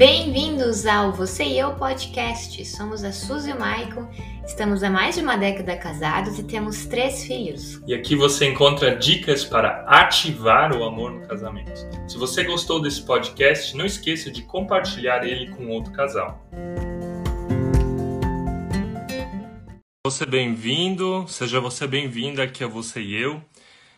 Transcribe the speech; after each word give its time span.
Bem-vindos 0.00 0.86
ao 0.86 1.12
Você 1.12 1.44
e 1.44 1.58
Eu 1.58 1.74
Podcast. 1.74 2.64
Somos 2.64 3.04
a 3.04 3.12
Suzy 3.12 3.50
e 3.50 3.52
o 3.52 3.60
Maicon, 3.60 4.08
estamos 4.46 4.82
há 4.82 4.88
mais 4.88 5.16
de 5.16 5.20
uma 5.20 5.36
década 5.36 5.76
casados 5.76 6.38
e 6.38 6.42
temos 6.42 6.86
três 6.86 7.22
filhos. 7.24 7.82
E 7.86 7.92
aqui 7.92 8.16
você 8.16 8.46
encontra 8.46 8.96
dicas 8.96 9.44
para 9.44 9.84
ativar 9.86 10.74
o 10.74 10.84
amor 10.84 11.12
no 11.12 11.28
casamento. 11.28 11.86
Se 12.08 12.16
você 12.16 12.44
gostou 12.44 12.80
desse 12.80 13.02
podcast, 13.02 13.76
não 13.76 13.84
esqueça 13.84 14.30
de 14.30 14.40
compartilhar 14.40 15.22
ele 15.22 15.50
com 15.50 15.68
outro 15.68 15.92
casal. 15.92 16.48
Você 20.06 20.24
bem-vindo, 20.24 21.26
seja 21.28 21.60
você 21.60 21.86
bem-vinda 21.86 22.44
aqui 22.44 22.64
a 22.64 22.66
Você 22.66 23.02
e 23.02 23.20
Eu. 23.20 23.42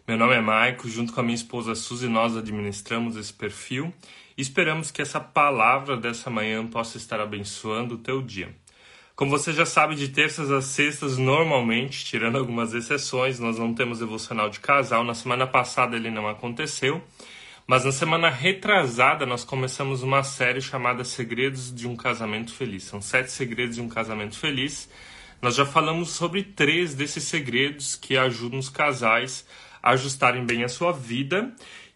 Meu 0.09 0.19
nome 0.19 0.35
é 0.35 0.41
Maico, 0.41 0.89
junto 0.89 1.13
com 1.13 1.21
a 1.21 1.23
minha 1.23 1.37
esposa 1.37 1.77
Suzy, 1.77 2.09
nós 2.09 2.37
administramos 2.37 3.17
esse 3.17 3.33
perfil 3.33 3.95
Esperamos 4.37 4.91
que 4.91 5.03
essa 5.03 5.21
palavra 5.21 5.97
dessa 5.97 6.31
manhã 6.31 6.67
possa 6.67 6.97
estar 6.97 7.21
abençoando 7.21 7.97
o 7.97 7.99
teu 7.99 8.23
dia. 8.23 8.55
Como 9.15 9.31
você 9.31 9.53
já 9.53 9.67
sabe, 9.67 9.95
de 9.95 10.09
terças 10.09 10.51
às 10.51 10.65
sextas, 10.65 11.19
normalmente, 11.19 12.05
tirando 12.05 12.39
algumas 12.39 12.73
exceções, 12.73 13.39
nós 13.39 13.59
não 13.59 13.75
temos 13.75 13.99
devocional 13.99 14.49
de 14.49 14.59
casal. 14.59 15.05
Na 15.05 15.15
semana 15.15 15.47
passada 15.47 15.97
ele 15.97 16.11
não 16.11 16.27
aconteceu, 16.27 17.03
mas 17.67 17.85
na 17.85 17.93
semana 17.93 18.31
retrasada 18.31 19.27
nós 19.27 19.45
começamos 19.45 20.03
uma 20.03 20.23
série 20.23 20.63
chamada 20.63 21.05
Segredos 21.05 21.73
de 21.73 21.87
um 21.87 21.95
Casamento 21.95 22.55
Feliz. 22.55 22.85
São 22.85 23.03
sete 23.03 23.31
segredos 23.31 23.77
de 23.77 23.83
um 23.83 23.89
casamento 23.89 24.39
feliz. 24.39 24.89
Nós 25.43 25.57
já 25.57 25.67
falamos 25.67 26.11
sobre 26.11 26.43
três 26.43 26.95
desses 26.95 27.25
segredos 27.25 27.95
que 27.95 28.17
ajudam 28.17 28.59
os 28.59 28.71
casais 28.71 29.47
a 29.83 29.91
ajustarem 29.91 30.47
bem 30.47 30.65
a 30.65 30.69
sua 30.69 30.93
vida 30.93 31.53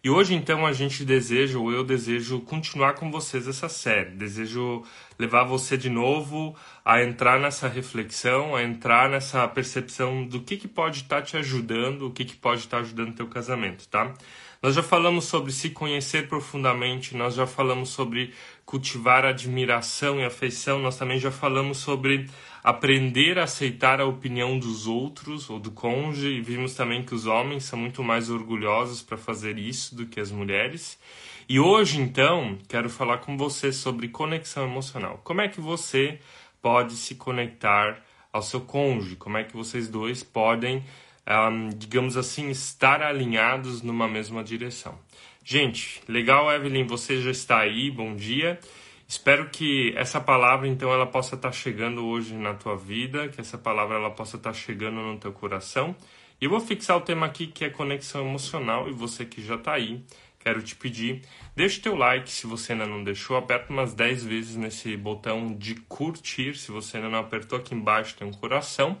e 0.07 0.09
hoje 0.09 0.33
então 0.33 0.65
a 0.65 0.71
gente 0.71 1.03
deseja, 1.03 1.59
ou 1.59 1.69
eu 1.69 1.83
desejo 1.83 2.39
continuar 2.39 2.93
com 2.93 3.11
vocês 3.11 3.45
essa 3.45 3.67
série. 3.67 4.11
Desejo 4.11 4.81
levar 5.19 5.43
você 5.43 5.75
de 5.75 5.89
novo 5.89 6.55
a 6.85 7.03
entrar 7.03 7.37
nessa 7.41 7.67
reflexão, 7.67 8.55
a 8.55 8.63
entrar 8.63 9.09
nessa 9.09 9.45
percepção 9.49 10.25
do 10.25 10.39
que, 10.39 10.55
que 10.55 10.67
pode 10.69 11.01
estar 11.01 11.17
tá 11.17 11.21
te 11.21 11.35
ajudando, 11.35 12.03
o 12.03 12.11
que, 12.11 12.23
que 12.23 12.37
pode 12.37 12.61
estar 12.61 12.77
tá 12.77 12.83
ajudando 12.83 13.09
o 13.09 13.15
teu 13.15 13.27
casamento, 13.27 13.85
tá? 13.89 14.13
Nós 14.61 14.73
já 14.73 14.81
falamos 14.81 15.25
sobre 15.25 15.51
se 15.51 15.69
conhecer 15.69 16.27
profundamente, 16.27 17.15
nós 17.15 17.35
já 17.35 17.45
falamos 17.45 17.89
sobre 17.89 18.33
cultivar 18.65 19.23
admiração 19.23 20.19
e 20.19 20.25
afeição, 20.25 20.79
nós 20.79 20.97
também 20.97 21.19
já 21.19 21.31
falamos 21.31 21.77
sobre 21.77 22.27
aprender 22.63 23.37
a 23.37 23.43
aceitar 23.43 24.01
a 24.01 24.05
opinião 24.05 24.57
dos 24.57 24.87
outros 24.87 25.49
ou 25.49 25.59
do 25.59 25.71
cônjuge, 25.71 26.27
e 26.29 26.41
vimos 26.41 26.73
também 26.73 27.03
que 27.03 27.13
os 27.13 27.27
homens 27.27 27.65
são 27.65 27.77
muito 27.77 28.03
mais 28.03 28.29
orgulhosos 28.29 29.01
para 29.01 29.17
fazer 29.17 29.57
isso 29.59 29.95
do 29.95 30.07
que 30.07 30.19
as 30.19 30.31
mulheres. 30.31 30.99
E 31.47 31.59
hoje, 31.59 32.01
então, 32.01 32.57
quero 32.67 32.89
falar 32.89 33.19
com 33.19 33.37
você 33.37 33.71
sobre 33.71 34.09
conexão 34.09 34.65
emocional. 34.65 35.21
Como 35.23 35.39
é 35.39 35.47
que 35.47 35.61
você 35.61 36.19
pode 36.61 36.95
se 36.95 37.15
conectar 37.15 38.03
ao 38.33 38.41
seu 38.41 38.59
cônjuge? 38.59 39.15
Como 39.15 39.37
é 39.37 39.45
que 39.45 39.55
vocês 39.55 39.87
dois 39.87 40.23
podem, 40.23 40.83
um, 41.27 41.69
digamos 41.69 42.15
assim, 42.15 42.49
estar 42.49 43.01
alinhados 43.01 43.81
numa 43.81 44.07
mesma 44.07 44.43
direção? 44.43 44.97
Gente, 45.43 46.01
legal, 46.07 46.51
Evelyn, 46.51 46.85
você 46.85 47.21
já 47.21 47.31
está 47.31 47.59
aí, 47.59 47.91
bom 47.91 48.15
dia. 48.15 48.59
Espero 49.07 49.49
que 49.49 49.93
essa 49.95 50.19
palavra, 50.19 50.67
então, 50.67 50.91
ela 50.91 51.05
possa 51.05 51.35
estar 51.35 51.51
chegando 51.53 52.05
hoje 52.05 52.33
na 52.33 52.53
tua 52.53 52.75
vida, 52.75 53.29
que 53.29 53.39
essa 53.39 53.57
palavra 53.57 53.95
ela 53.95 54.09
possa 54.09 54.35
estar 54.35 54.53
chegando 54.53 55.01
no 55.01 55.17
teu 55.17 55.31
coração. 55.31 55.95
E 56.41 56.45
eu 56.45 56.51
vou 56.51 56.59
fixar 56.59 56.97
o 56.97 57.01
tema 57.01 57.25
aqui 57.25 57.47
que 57.47 57.63
é 57.63 57.69
conexão 57.69 58.27
emocional, 58.27 58.89
e 58.89 58.91
você 58.91 59.25
que 59.25 59.41
já 59.41 59.55
está 59.55 59.73
aí, 59.73 60.03
quero 60.39 60.61
te 60.61 60.75
pedir, 60.75 61.21
deixe 61.55 61.79
teu 61.79 61.95
like 61.95 62.29
se 62.29 62.45
você 62.45 62.73
ainda 62.73 62.85
não 62.85 63.03
deixou, 63.03 63.37
aperta 63.37 63.71
umas 63.71 63.93
10 63.93 64.25
vezes 64.25 64.55
nesse 64.55 64.95
botão 64.95 65.53
de 65.53 65.75
curtir, 65.75 66.57
se 66.57 66.71
você 66.71 66.97
ainda 66.97 67.09
não 67.09 67.19
apertou 67.19 67.57
aqui 67.57 67.73
embaixo 67.73 68.15
tem 68.15 68.27
um 68.27 68.31
coração. 68.31 68.97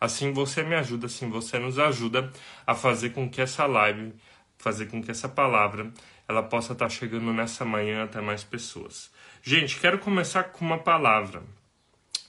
Assim 0.00 0.32
você 0.32 0.62
me 0.62 0.74
ajuda, 0.74 1.06
assim 1.06 1.28
você 1.28 1.58
nos 1.58 1.78
ajuda 1.78 2.30
a 2.66 2.74
fazer 2.74 3.10
com 3.10 3.28
que 3.28 3.40
essa 3.40 3.66
live, 3.66 4.12
fazer 4.58 4.86
com 4.86 5.02
que 5.02 5.10
essa 5.10 5.28
palavra, 5.28 5.92
ela 6.28 6.42
possa 6.42 6.72
estar 6.72 6.88
chegando 6.88 7.32
nessa 7.32 7.64
manhã 7.64 8.04
até 8.04 8.20
mais 8.20 8.42
pessoas. 8.42 9.10
Gente, 9.42 9.78
quero 9.78 9.98
começar 9.98 10.44
com 10.44 10.64
uma 10.64 10.78
palavra, 10.78 11.42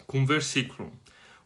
com 0.05 0.19
um 0.19 0.25
versículo. 0.25 0.91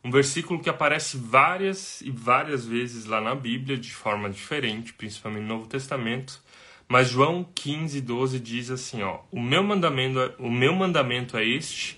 Um 0.04 0.10
versículo 0.10 0.60
que 0.60 0.70
aparece 0.70 1.16
várias 1.16 2.02
e 2.02 2.10
várias 2.10 2.66
vezes 2.66 3.06
lá 3.06 3.22
na 3.22 3.36
Bíblia, 3.36 3.78
de 3.78 3.94
forma 3.94 4.30
diferente, 4.30 4.94
principalmente 4.94 5.44
no 5.44 5.48
Novo 5.48 5.68
Testamento. 5.68 6.42
Mas 6.88 7.10
João 7.10 7.48
15, 7.56 8.02
12 8.02 8.40
diz 8.40 8.72
assim: 8.72 9.04
ó, 9.04 9.20
o, 9.32 9.40
meu 9.40 9.64
mandamento, 9.64 10.20
é, 10.20 10.36
o 10.40 10.52
meu 10.52 10.74
mandamento 10.74 11.38
é 11.38 11.46
este: 11.46 11.98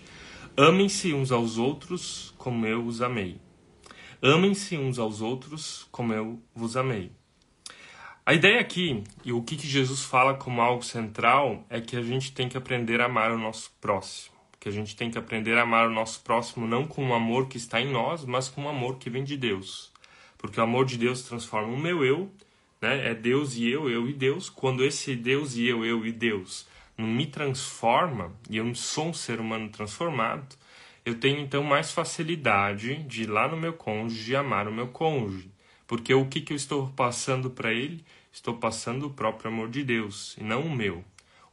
amem-se 0.55 1.13
uns 1.13 1.31
aos 1.31 1.57
outros 1.57 2.33
como 2.37 2.67
eu 2.67 2.85
os 2.85 3.01
amei. 3.01 3.39
Amem-se 4.25 4.77
uns 4.77 4.99
aos 4.99 5.19
outros 5.19 5.85
como 5.91 6.13
eu 6.13 6.41
vos 6.55 6.77
amei. 6.77 7.11
A 8.25 8.33
ideia 8.33 8.61
aqui, 8.61 9.03
e 9.21 9.33
o 9.33 9.43
que, 9.43 9.57
Jesus 9.57 10.01
fala 10.01 10.33
como 10.33 10.61
algo 10.61 10.81
central, 10.81 11.65
é 11.69 11.81
que 11.81 11.97
a 11.97 12.01
gente 12.01 12.31
tem 12.31 12.47
que 12.47 12.55
aprender 12.55 13.01
a 13.01 13.05
amar 13.07 13.33
o 13.33 13.37
nosso 13.37 13.69
próximo. 13.81 14.33
Que 14.61 14.69
a 14.69 14.71
gente 14.71 14.95
tem 14.95 15.11
que 15.11 15.17
aprender 15.17 15.57
a 15.57 15.63
amar 15.63 15.89
o 15.89 15.93
nosso 15.93 16.21
próximo 16.21 16.65
não 16.65 16.87
com 16.87 17.09
o 17.09 17.13
amor 17.13 17.49
que 17.49 17.57
está 17.57 17.81
em 17.81 17.91
nós, 17.91 18.23
mas 18.23 18.47
com 18.47 18.63
o 18.63 18.69
amor 18.69 18.97
que 18.97 19.09
vem 19.09 19.25
de 19.25 19.35
Deus. 19.35 19.91
Porque 20.37 20.57
o 20.57 20.63
amor 20.63 20.85
de 20.85 20.97
Deus 20.97 21.23
transforma 21.23 21.73
o 21.73 21.77
meu 21.77 22.05
eu, 22.05 22.31
né? 22.81 23.09
é 23.09 23.13
Deus 23.13 23.57
e 23.57 23.67
eu, 23.69 23.89
eu 23.89 24.07
e 24.07 24.13
Deus. 24.13 24.49
Quando 24.49 24.85
esse 24.85 25.17
Deus 25.17 25.57
e 25.57 25.67
eu, 25.67 25.83
eu 25.83 26.05
e 26.05 26.13
Deus 26.13 26.65
não 26.97 27.07
me 27.07 27.27
transforma, 27.27 28.31
e 28.49 28.55
eu 28.55 28.73
sou 28.73 29.09
um 29.09 29.13
ser 29.13 29.41
humano 29.41 29.67
transformado, 29.67 30.55
eu 31.05 31.19
tenho 31.19 31.39
então 31.39 31.63
mais 31.63 31.91
facilidade 31.91 33.03
de 33.03 33.23
ir 33.23 33.29
lá 33.29 33.47
no 33.47 33.57
meu 33.57 33.73
cônjuge 33.73 34.31
e 34.31 34.35
amar 34.35 34.67
o 34.67 34.73
meu 34.73 34.87
cônjuge. 34.87 35.51
Porque 35.85 36.13
o 36.13 36.25
que, 36.25 36.39
que 36.39 36.53
eu 36.53 36.57
estou 36.57 36.87
passando 36.95 37.49
para 37.49 37.73
ele? 37.73 38.03
Estou 38.31 38.55
passando 38.55 39.07
o 39.07 39.09
próprio 39.09 39.51
amor 39.51 39.69
de 39.69 39.83
Deus 39.83 40.35
e 40.39 40.43
não 40.43 40.61
o 40.61 40.75
meu. 40.75 41.03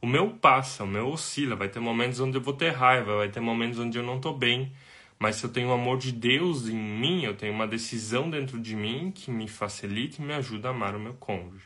O 0.01 0.07
meu 0.07 0.31
passa, 0.31 0.83
o 0.83 0.87
meu 0.87 1.09
oscila. 1.09 1.55
Vai 1.55 1.67
ter 1.67 1.79
momentos 1.79 2.19
onde 2.19 2.37
eu 2.37 2.41
vou 2.41 2.53
ter 2.53 2.69
raiva, 2.69 3.17
vai 3.17 3.29
ter 3.29 3.41
momentos 3.41 3.77
onde 3.77 3.97
eu 3.97 4.03
não 4.03 4.15
estou 4.15 4.35
bem. 4.35 4.71
Mas 5.19 5.35
se 5.35 5.43
eu 5.43 5.51
tenho 5.51 5.67
o 5.67 5.73
amor 5.73 5.99
de 5.99 6.11
Deus 6.11 6.67
em 6.67 6.75
mim, 6.75 7.23
eu 7.23 7.35
tenho 7.35 7.53
uma 7.53 7.67
decisão 7.67 8.29
dentro 8.29 8.59
de 8.59 8.75
mim 8.75 9.11
que 9.13 9.29
me 9.29 9.47
facilita 9.47 10.21
e 10.21 10.25
me 10.25 10.33
ajuda 10.33 10.69
a 10.69 10.71
amar 10.71 10.95
o 10.95 10.99
meu 10.99 11.13
cônjuge. 11.13 11.65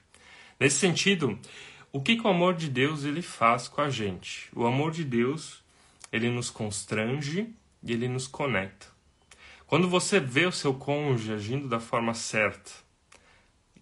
Nesse 0.59 0.78
sentido, 0.79 1.40
o 1.94 2.02
que, 2.02 2.17
que 2.17 2.28
o 2.28 2.29
amor 2.29 2.56
de 2.56 2.67
Deus 2.67 3.06
ele 3.06 3.22
faz 3.22 3.67
com 3.69 3.79
a 3.79 3.90
gente? 3.90 4.50
O 4.53 4.66
amor 4.66 4.91
de 4.91 5.06
Deus 5.06 5.63
ele 6.12 6.29
nos 6.29 6.50
constrange 6.50 7.53
e 7.85 7.94
ele 7.94 8.07
nos 8.07 8.28
conecta. 8.28 8.88
Quando 9.68 9.88
você 9.88 10.19
vê 10.19 10.46
o 10.46 10.51
seu 10.51 10.73
cônjuge 10.73 11.31
agindo 11.31 11.69
da 11.69 11.79
forma 11.79 12.13
certa, 12.13 12.72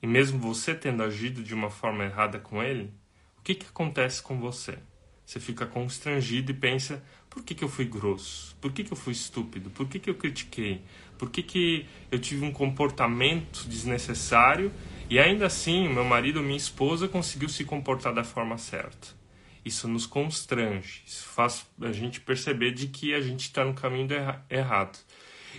e 0.01 0.05
mesmo 0.05 0.37
você 0.37 0.75
tendo 0.75 1.01
agido 1.01 1.41
de 1.41 1.53
uma 1.53 1.69
forma 1.69 2.03
errada 2.03 2.37
com 2.37 2.61
ele, 2.61 2.93
o 3.39 3.41
que, 3.41 3.55
que 3.55 3.65
acontece 3.65 4.21
com 4.21 4.39
você? 4.39 4.77
Você 5.25 5.39
fica 5.39 5.65
constrangido 5.65 6.51
e 6.51 6.53
pensa: 6.53 7.03
por 7.29 7.43
que, 7.43 7.55
que 7.55 7.63
eu 7.63 7.69
fui 7.69 7.85
grosso? 7.85 8.55
Por 8.61 8.71
que, 8.71 8.83
que 8.83 8.91
eu 8.91 8.97
fui 8.97 9.13
estúpido? 9.13 9.69
Por 9.69 9.87
que, 9.87 9.99
que 9.99 10.09
eu 10.09 10.15
critiquei? 10.15 10.81
Por 11.17 11.29
que, 11.29 11.41
que 11.41 11.85
eu 12.11 12.19
tive 12.19 12.45
um 12.45 12.51
comportamento 12.51 13.65
desnecessário 13.67 14.71
e 15.09 15.17
ainda 15.17 15.45
assim 15.45 15.87
meu 15.87 16.03
marido 16.03 16.37
ou 16.37 16.43
minha 16.43 16.57
esposa 16.57 17.07
conseguiu 17.07 17.47
se 17.47 17.63
comportar 17.63 18.13
da 18.13 18.23
forma 18.23 18.57
certa? 18.57 19.22
Isso 19.65 19.87
nos 19.87 20.05
constrange, 20.05 21.03
isso 21.05 21.25
faz 21.27 21.65
a 21.81 21.91
gente 21.91 22.19
perceber 22.19 22.71
de 22.71 22.87
que 22.87 23.13
a 23.13 23.21
gente 23.21 23.41
está 23.41 23.63
no 23.63 23.73
caminho 23.73 24.09
errado. 24.49 24.99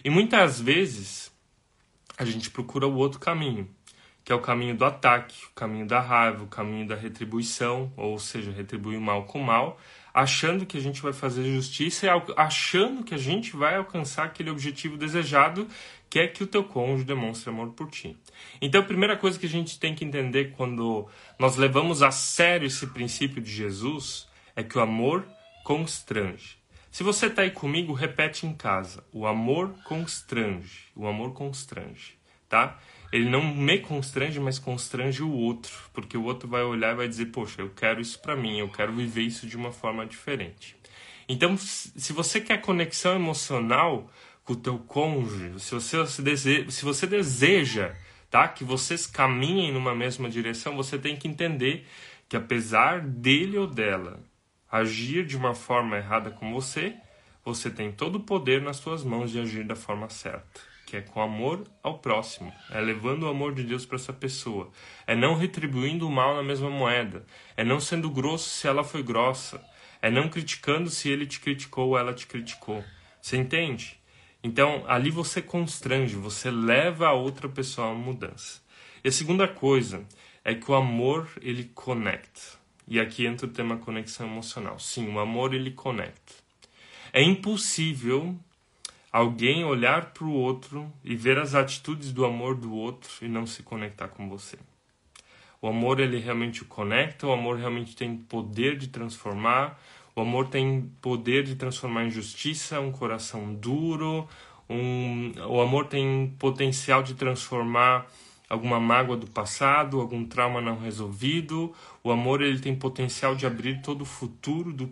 E 0.04 0.10
muitas 0.10 0.60
vezes 0.60 1.32
a 2.16 2.24
gente 2.24 2.50
procura 2.50 2.86
o 2.86 2.94
outro 2.94 3.18
caminho, 3.18 3.68
que 4.22 4.32
é 4.32 4.34
o 4.34 4.40
caminho 4.40 4.76
do 4.76 4.84
ataque, 4.84 5.46
o 5.46 5.54
caminho 5.54 5.86
da 5.86 6.00
raiva, 6.00 6.44
o 6.44 6.48
caminho 6.48 6.86
da 6.86 6.94
retribuição, 6.94 7.92
ou 7.96 8.18
seja, 8.18 8.50
retribuir 8.50 9.00
mal 9.00 9.24
com 9.24 9.38
mal, 9.38 9.78
achando 10.14 10.64
que 10.64 10.78
a 10.78 10.80
gente 10.80 11.02
vai 11.02 11.12
fazer 11.12 11.44
justiça 11.44 12.06
e 12.06 12.08
achando 12.36 13.02
que 13.02 13.12
a 13.12 13.18
gente 13.18 13.56
vai 13.56 13.74
alcançar 13.74 14.26
aquele 14.26 14.48
objetivo 14.48 14.96
desejado, 14.96 15.66
que 16.08 16.20
é 16.20 16.28
que 16.28 16.44
o 16.44 16.46
teu 16.46 16.62
cônjuge 16.62 17.04
demonstre 17.04 17.50
amor 17.50 17.72
por 17.72 17.90
ti. 17.90 18.16
Então, 18.62 18.80
a 18.80 18.84
primeira 18.84 19.16
coisa 19.16 19.36
que 19.36 19.46
a 19.46 19.48
gente 19.48 19.80
tem 19.80 19.92
que 19.92 20.04
entender 20.04 20.52
quando 20.56 21.08
nós 21.36 21.56
levamos 21.56 22.00
a 22.00 22.12
sério 22.12 22.68
esse 22.68 22.86
princípio 22.86 23.42
de 23.42 23.50
Jesus 23.50 24.28
é 24.54 24.62
que 24.62 24.78
o 24.78 24.80
amor 24.80 25.26
constrange. 25.64 26.58
Se 26.92 27.02
você 27.02 27.26
está 27.26 27.42
aí 27.42 27.50
comigo, 27.50 27.92
repete 27.92 28.46
em 28.46 28.54
casa. 28.54 29.02
O 29.12 29.26
amor 29.26 29.74
constrange. 29.82 30.84
O 30.94 31.08
amor 31.08 31.32
constrange, 31.32 32.16
tá? 32.48 32.78
Ele 33.12 33.28
não 33.28 33.42
me 33.42 33.78
constrange, 33.78 34.40
mas 34.40 34.58
constrange 34.58 35.22
o 35.22 35.30
outro, 35.30 35.72
porque 35.92 36.16
o 36.16 36.24
outro 36.24 36.48
vai 36.48 36.62
olhar 36.62 36.92
e 36.92 36.96
vai 36.96 37.08
dizer: 37.08 37.26
"Poxa, 37.26 37.62
eu 37.62 37.70
quero 37.70 38.00
isso 38.00 38.20
para 38.20 38.36
mim, 38.36 38.58
eu 38.58 38.68
quero 38.68 38.92
viver 38.92 39.22
isso 39.22 39.46
de 39.46 39.56
uma 39.56 39.72
forma 39.72 40.04
diferente". 40.06 40.76
Então, 41.28 41.56
se 41.56 42.12
você 42.12 42.40
quer 42.40 42.60
conexão 42.60 43.14
emocional 43.14 44.10
com 44.44 44.52
o 44.52 44.56
teu 44.56 44.78
cônjuge, 44.78 45.58
se 45.58 45.74
você, 45.74 46.06
se 46.06 46.22
deseja, 46.22 46.70
se 46.70 46.84
você 46.84 47.06
deseja 47.06 47.94
tá, 48.34 48.48
que 48.48 48.64
vocês 48.64 49.06
caminhem 49.06 49.72
numa 49.72 49.94
mesma 49.94 50.28
direção, 50.28 50.74
você 50.74 50.98
tem 50.98 51.16
que 51.16 51.28
entender 51.28 51.86
que 52.28 52.36
apesar 52.36 53.00
dele 53.00 53.56
ou 53.56 53.66
dela 53.66 54.20
agir 54.70 55.24
de 55.24 55.36
uma 55.36 55.54
forma 55.54 55.96
errada 55.96 56.32
com 56.32 56.52
você, 56.52 56.96
você 57.44 57.70
tem 57.70 57.92
todo 57.92 58.16
o 58.16 58.24
poder 58.24 58.60
nas 58.60 58.78
suas 58.78 59.04
mãos 59.04 59.30
de 59.30 59.38
agir 59.38 59.64
da 59.64 59.76
forma 59.76 60.08
certa, 60.08 60.60
que 60.94 60.98
é 60.98 61.00
com 61.00 61.20
amor 61.20 61.66
ao 61.82 61.98
próximo, 61.98 62.52
é 62.70 62.80
levando 62.80 63.24
o 63.24 63.28
amor 63.28 63.52
de 63.52 63.64
Deus 63.64 63.84
para 63.84 63.96
essa 63.96 64.12
pessoa, 64.12 64.70
é 65.08 65.16
não 65.16 65.34
retribuindo 65.34 66.06
o 66.06 66.10
mal 66.10 66.36
na 66.36 66.42
mesma 66.44 66.70
moeda, 66.70 67.26
é 67.56 67.64
não 67.64 67.80
sendo 67.80 68.08
grosso 68.08 68.48
se 68.48 68.68
ela 68.68 68.84
foi 68.84 69.02
grossa, 69.02 69.60
é 70.00 70.08
não 70.08 70.28
criticando 70.28 70.88
se 70.88 71.08
ele 71.08 71.26
te 71.26 71.40
criticou 71.40 71.88
ou 71.88 71.98
ela 71.98 72.14
te 72.14 72.28
criticou. 72.28 72.84
Você 73.20 73.36
entende? 73.36 73.98
Então, 74.40 74.84
ali 74.86 75.10
você 75.10 75.42
constrange, 75.42 76.14
você 76.14 76.48
leva 76.48 77.08
a 77.08 77.12
outra 77.12 77.48
pessoa 77.48 77.88
a 77.88 77.90
uma 77.90 77.98
mudança. 77.98 78.62
E 79.02 79.08
a 79.08 79.12
segunda 79.12 79.48
coisa 79.48 80.06
é 80.44 80.54
que 80.54 80.70
o 80.70 80.76
amor 80.76 81.28
ele 81.42 81.72
conecta. 81.74 82.40
E 82.86 83.00
aqui 83.00 83.26
entra 83.26 83.48
o 83.48 83.50
tema 83.50 83.78
conexão 83.78 84.28
emocional. 84.28 84.78
Sim, 84.78 85.12
o 85.12 85.18
amor 85.18 85.54
ele 85.54 85.72
conecta. 85.72 86.34
É 87.12 87.20
impossível 87.20 88.38
alguém 89.14 89.64
olhar 89.64 90.06
para 90.06 90.24
o 90.24 90.32
outro 90.32 90.92
e 91.04 91.14
ver 91.14 91.38
as 91.38 91.54
atitudes 91.54 92.10
do 92.10 92.24
amor 92.24 92.56
do 92.56 92.74
outro 92.74 93.08
e 93.22 93.28
não 93.28 93.46
se 93.46 93.62
conectar 93.62 94.08
com 94.08 94.28
você. 94.28 94.58
O 95.62 95.68
amor 95.68 96.00
ele 96.00 96.18
realmente 96.18 96.62
o 96.62 96.64
conecta, 96.64 97.24
o 97.24 97.32
amor 97.32 97.56
realmente 97.56 97.94
tem 97.94 98.16
poder 98.16 98.76
de 98.76 98.88
transformar, 98.88 99.80
o 100.16 100.20
amor 100.20 100.48
tem 100.48 100.90
poder 101.00 101.44
de 101.44 101.54
transformar 101.54 102.06
em 102.06 102.10
justiça 102.10 102.80
um 102.80 102.90
coração 102.90 103.54
duro, 103.54 104.28
um, 104.68 105.30
o 105.46 105.60
amor 105.60 105.86
tem 105.86 106.34
potencial 106.36 107.00
de 107.00 107.14
transformar 107.14 108.10
alguma 108.48 108.78
mágoa 108.78 109.16
do 109.16 109.26
passado, 109.26 110.00
algum 110.00 110.24
trauma 110.24 110.60
não 110.60 110.78
resolvido. 110.78 111.74
O 112.02 112.10
amor 112.10 112.42
ele 112.42 112.58
tem 112.58 112.74
potencial 112.74 113.34
de 113.34 113.46
abrir 113.46 113.82
todo 113.82 114.02
o 114.02 114.06
futuro 114.06 114.72
do 114.72 114.86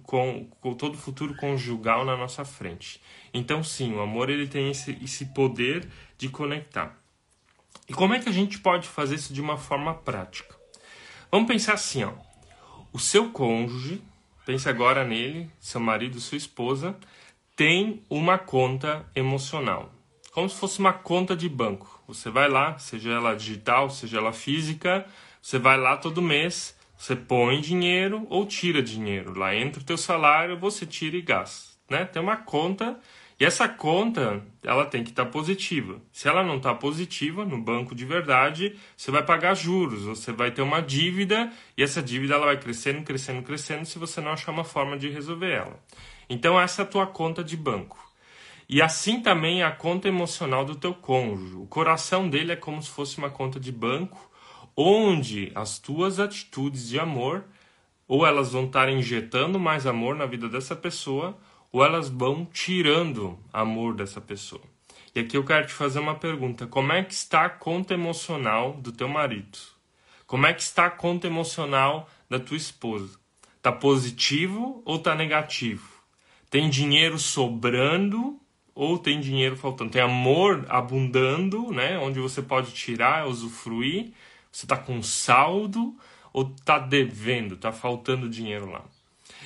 todo 0.76 0.94
o 0.94 0.98
futuro 0.98 1.34
conjugal 1.36 2.04
na 2.04 2.16
nossa 2.16 2.44
frente. 2.44 3.00
Então 3.32 3.62
sim, 3.62 3.94
o 3.94 4.00
amor 4.00 4.30
ele 4.30 4.46
tem 4.46 4.70
esse, 4.70 4.98
esse 5.02 5.26
poder 5.26 5.88
de 6.16 6.28
conectar. 6.28 6.98
E 7.88 7.92
como 7.92 8.14
é 8.14 8.20
que 8.20 8.28
a 8.28 8.32
gente 8.32 8.58
pode 8.58 8.88
fazer 8.88 9.16
isso 9.16 9.32
de 9.32 9.40
uma 9.40 9.56
forma 9.56 9.94
prática? 9.94 10.56
Vamos 11.30 11.48
pensar 11.48 11.74
assim, 11.74 12.04
ó. 12.04 12.12
O 12.92 12.98
seu 12.98 13.30
cônjuge, 13.30 14.02
pense 14.44 14.68
agora 14.68 15.04
nele, 15.04 15.50
seu 15.58 15.80
marido, 15.80 16.20
sua 16.20 16.36
esposa, 16.36 16.96
tem 17.56 18.02
uma 18.10 18.38
conta 18.38 19.06
emocional 19.14 19.90
como 20.32 20.48
se 20.48 20.56
fosse 20.56 20.78
uma 20.78 20.92
conta 20.92 21.36
de 21.36 21.48
banco. 21.48 22.01
Você 22.12 22.30
vai 22.30 22.48
lá, 22.48 22.78
seja 22.78 23.10
ela 23.10 23.34
digital, 23.34 23.90
seja 23.90 24.18
ela 24.18 24.32
física, 24.32 25.06
você 25.40 25.58
vai 25.58 25.76
lá 25.76 25.96
todo 25.96 26.22
mês, 26.22 26.76
você 26.96 27.16
põe 27.16 27.60
dinheiro 27.60 28.26
ou 28.30 28.46
tira 28.46 28.82
dinheiro. 28.82 29.38
Lá 29.38 29.54
entra 29.54 29.80
o 29.80 29.84
teu 29.84 29.96
salário, 29.96 30.58
você 30.58 30.86
tira 30.86 31.16
e 31.16 31.22
gasta. 31.22 31.72
Né? 31.90 32.04
Tem 32.04 32.22
uma 32.22 32.36
conta 32.36 32.98
e 33.42 33.44
essa 33.44 33.68
conta 33.68 34.40
ela 34.62 34.86
tem 34.86 35.02
que 35.02 35.10
estar 35.10 35.24
tá 35.24 35.30
positiva. 35.30 36.00
Se 36.12 36.28
ela 36.28 36.44
não 36.44 36.58
está 36.58 36.72
positiva 36.72 37.44
no 37.44 37.60
banco 37.60 37.92
de 37.92 38.04
verdade, 38.04 38.76
você 38.96 39.10
vai 39.10 39.24
pagar 39.24 39.54
juros, 39.54 40.04
você 40.04 40.30
vai 40.30 40.52
ter 40.52 40.62
uma 40.62 40.80
dívida 40.80 41.50
e 41.76 41.82
essa 41.82 42.00
dívida 42.00 42.34
ela 42.34 42.46
vai 42.46 42.56
crescendo, 42.56 43.02
crescendo, 43.02 43.42
crescendo 43.42 43.84
se 43.84 43.98
você 43.98 44.20
não 44.20 44.30
achar 44.30 44.52
uma 44.52 44.62
forma 44.62 44.96
de 44.96 45.08
resolver 45.08 45.50
ela. 45.50 45.82
Então 46.30 46.60
essa 46.60 46.82
é 46.82 46.84
a 46.84 46.88
tua 46.88 47.04
conta 47.04 47.42
de 47.42 47.56
banco. 47.56 48.11
E 48.68 48.80
assim 48.80 49.20
também 49.20 49.62
é 49.62 49.64
a 49.64 49.72
conta 49.72 50.08
emocional 50.08 50.64
do 50.64 50.74
teu 50.74 50.94
cônjuge. 50.94 51.56
O 51.56 51.66
coração 51.66 52.28
dele 52.28 52.52
é 52.52 52.56
como 52.56 52.82
se 52.82 52.88
fosse 52.90 53.18
uma 53.18 53.30
conta 53.30 53.60
de 53.60 53.70
banco, 53.70 54.30
onde 54.76 55.52
as 55.54 55.78
tuas 55.78 56.18
atitudes 56.18 56.88
de 56.88 56.98
amor, 56.98 57.44
ou 58.08 58.26
elas 58.26 58.52
vão 58.52 58.64
estar 58.66 58.88
injetando 58.88 59.58
mais 59.58 59.86
amor 59.86 60.14
na 60.14 60.26
vida 60.26 60.48
dessa 60.48 60.74
pessoa, 60.74 61.36
ou 61.70 61.84
elas 61.84 62.08
vão 62.08 62.44
tirando 62.44 63.38
amor 63.52 63.94
dessa 63.94 64.20
pessoa. 64.20 64.62
E 65.14 65.20
aqui 65.20 65.36
eu 65.36 65.44
quero 65.44 65.66
te 65.66 65.72
fazer 65.72 65.98
uma 65.98 66.14
pergunta: 66.14 66.66
como 66.66 66.92
é 66.92 67.02
que 67.02 67.12
está 67.12 67.44
a 67.44 67.50
conta 67.50 67.94
emocional 67.94 68.74
do 68.74 68.92
teu 68.92 69.08
marido? 69.08 69.58
Como 70.26 70.46
é 70.46 70.54
que 70.54 70.62
está 70.62 70.86
a 70.86 70.90
conta 70.90 71.26
emocional 71.26 72.08
da 72.28 72.40
tua 72.40 72.56
esposa? 72.56 73.18
Tá 73.60 73.70
positivo 73.70 74.82
ou 74.86 74.98
tá 74.98 75.14
negativo? 75.14 75.86
Tem 76.50 76.70
dinheiro 76.70 77.18
sobrando 77.18 78.40
ou 78.74 78.98
tem 78.98 79.20
dinheiro 79.20 79.56
faltando. 79.56 79.90
Tem 79.90 80.02
amor 80.02 80.66
abundando, 80.68 81.70
né? 81.72 81.98
Onde 81.98 82.20
você 82.20 82.40
pode 82.42 82.72
tirar, 82.72 83.26
usufruir. 83.26 84.12
Você 84.50 84.64
está 84.64 84.76
com 84.76 85.02
saldo 85.02 85.96
ou 86.32 86.52
está 86.56 86.78
devendo, 86.78 87.54
está 87.54 87.72
faltando 87.72 88.28
dinheiro 88.28 88.70
lá. 88.70 88.84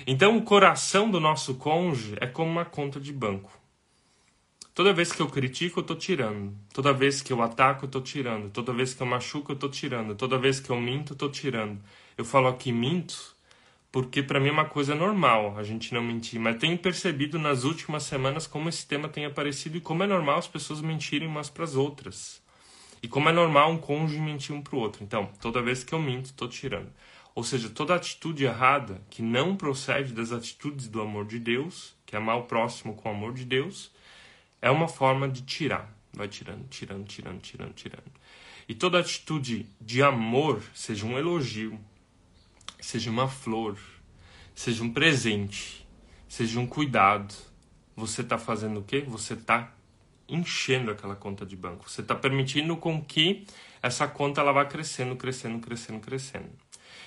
Então, 0.06 0.36
o 0.36 0.42
coração 0.42 1.10
do 1.10 1.20
nosso 1.20 1.54
cônjuge 1.54 2.16
é 2.20 2.26
como 2.26 2.50
uma 2.50 2.64
conta 2.64 3.00
de 3.00 3.12
banco. 3.12 3.50
Toda 4.74 4.92
vez 4.92 5.10
que 5.10 5.22
eu 5.22 5.28
critico, 5.28 5.80
eu 5.80 5.82
estou 5.82 5.96
tirando. 5.96 6.54
Toda 6.72 6.92
vez 6.92 7.22
que 7.22 7.32
eu 7.32 7.42
ataco, 7.42 7.84
eu 7.84 7.86
estou 7.86 8.02
tirando. 8.02 8.50
Toda 8.50 8.74
vez 8.74 8.92
que 8.92 9.02
eu 9.02 9.06
machuco, 9.06 9.52
eu 9.52 9.54
estou 9.54 9.70
tirando. 9.70 10.14
Toda 10.14 10.36
vez 10.36 10.60
que 10.60 10.68
eu 10.68 10.78
minto, 10.78 11.12
eu 11.12 11.14
estou 11.14 11.30
tirando. 11.30 11.80
Eu 12.16 12.24
falo 12.24 12.46
aqui 12.46 12.70
minto 12.72 13.35
porque 13.96 14.22
para 14.22 14.38
mim 14.38 14.48
é 14.48 14.52
uma 14.52 14.66
coisa 14.66 14.94
normal 14.94 15.56
a 15.56 15.62
gente 15.62 15.94
não 15.94 16.02
mentir, 16.02 16.38
mas 16.38 16.58
tenho 16.58 16.76
percebido 16.76 17.38
nas 17.38 17.64
últimas 17.64 18.02
semanas 18.02 18.46
como 18.46 18.68
esse 18.68 18.86
tema 18.86 19.08
tem 19.08 19.24
aparecido 19.24 19.78
e 19.78 19.80
como 19.80 20.02
é 20.02 20.06
normal 20.06 20.36
as 20.36 20.46
pessoas 20.46 20.82
mentirem 20.82 21.26
umas 21.26 21.48
para 21.48 21.64
as 21.64 21.76
outras. 21.76 22.42
E 23.02 23.08
como 23.08 23.30
é 23.30 23.32
normal 23.32 23.70
um 23.70 23.78
cônjuge 23.78 24.20
mentir 24.20 24.54
um 24.54 24.60
para 24.60 24.76
o 24.76 24.80
outro. 24.80 25.02
Então, 25.02 25.30
toda 25.40 25.62
vez 25.62 25.82
que 25.82 25.94
eu 25.94 25.98
minto, 25.98 26.26
estou 26.26 26.46
tirando. 26.46 26.92
Ou 27.34 27.42
seja, 27.42 27.70
toda 27.70 27.94
atitude 27.94 28.44
errada 28.44 29.00
que 29.08 29.22
não 29.22 29.56
procede 29.56 30.12
das 30.12 30.30
atitudes 30.30 30.88
do 30.88 31.00
amor 31.00 31.24
de 31.24 31.38
Deus, 31.38 31.96
que 32.04 32.14
é 32.14 32.18
amar 32.18 32.36
o 32.36 32.42
próximo 32.42 32.94
com 32.94 33.08
o 33.08 33.12
amor 33.12 33.32
de 33.32 33.46
Deus, 33.46 33.90
é 34.60 34.70
uma 34.70 34.88
forma 34.88 35.26
de 35.26 35.40
tirar. 35.40 35.90
Vai 36.12 36.28
tirando, 36.28 36.68
tirando, 36.68 37.06
tirando, 37.06 37.40
tirando, 37.40 37.72
tirando. 37.72 38.12
E 38.68 38.74
toda 38.74 39.00
atitude 39.00 39.64
de 39.80 40.02
amor, 40.02 40.62
seja 40.74 41.06
um 41.06 41.16
elogio, 41.16 41.80
seja 42.80 43.10
uma 43.10 43.28
flor, 43.28 43.78
seja 44.54 44.82
um 44.82 44.92
presente, 44.92 45.86
seja 46.28 46.58
um 46.58 46.66
cuidado, 46.66 47.34
você 47.94 48.20
está 48.20 48.36
fazendo 48.38 48.80
o 48.80 48.82
quê? 48.82 49.00
Você 49.06 49.34
está 49.34 49.72
enchendo 50.28 50.90
aquela 50.90 51.14
conta 51.14 51.46
de 51.46 51.56
banco. 51.56 51.88
Você 51.88 52.00
está 52.00 52.14
permitindo 52.14 52.76
com 52.76 53.02
que 53.02 53.46
essa 53.82 54.06
conta 54.08 54.40
ela 54.40 54.52
vá 54.52 54.64
crescendo, 54.64 55.16
crescendo, 55.16 55.58
crescendo, 55.60 56.00
crescendo. 56.00 56.50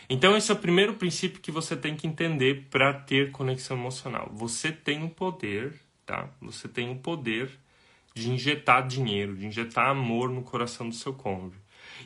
Então 0.10 0.36
esse 0.36 0.50
é 0.52 0.54
o 0.54 0.58
primeiro 0.58 0.96
princípio 0.96 1.42
que 1.42 1.52
você 1.52 1.76
tem 1.76 1.96
que 1.96 2.08
entender 2.08 2.68
para 2.70 2.94
ter 2.94 3.32
conexão 3.32 3.78
emocional. 3.78 4.32
Você 4.34 4.72
tem 4.72 5.04
o 5.04 5.10
poder, 5.10 5.80
tá? 6.06 6.30
Você 6.42 6.68
tem 6.68 6.92
o 6.92 6.96
poder 6.96 7.52
de 8.16 8.32
injetar 8.32 8.88
dinheiro, 8.88 9.36
de 9.36 9.46
injetar 9.46 9.90
amor 9.90 10.30
no 10.30 10.42
coração 10.42 10.90
do 10.90 10.96
seu 10.96 11.14
cônjuge. 11.14 11.60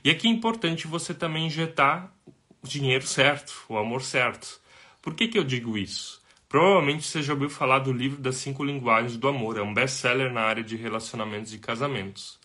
E 0.03 0.10
aqui 0.10 0.27
é 0.27 0.32
importante 0.32 0.88
você 0.88 1.13
também 1.13 1.48
injetar 1.48 2.13
o 2.63 2.67
dinheiro 2.67 3.05
certo, 3.05 3.53
o 3.67 3.77
amor 3.77 4.01
certo. 4.01 4.60
Por 5.01 5.13
que, 5.13 5.27
que 5.27 5.38
eu 5.38 5.43
digo 5.43 5.77
isso? 5.77 6.22
Provavelmente 6.48 7.05
você 7.05 7.22
já 7.22 7.34
ouviu 7.34 7.50
falar 7.50 7.79
do 7.79 7.91
livro 7.91 8.22
das 8.22 8.38
cinco 8.38 8.63
linguagens 8.63 9.17
do 9.17 9.27
amor, 9.27 9.58
é 9.58 9.62
um 9.62 9.74
best-seller 9.74 10.32
na 10.32 10.41
área 10.41 10.63
de 10.63 10.75
relacionamentos 10.75 11.53
e 11.53 11.58
casamentos. 11.58 12.39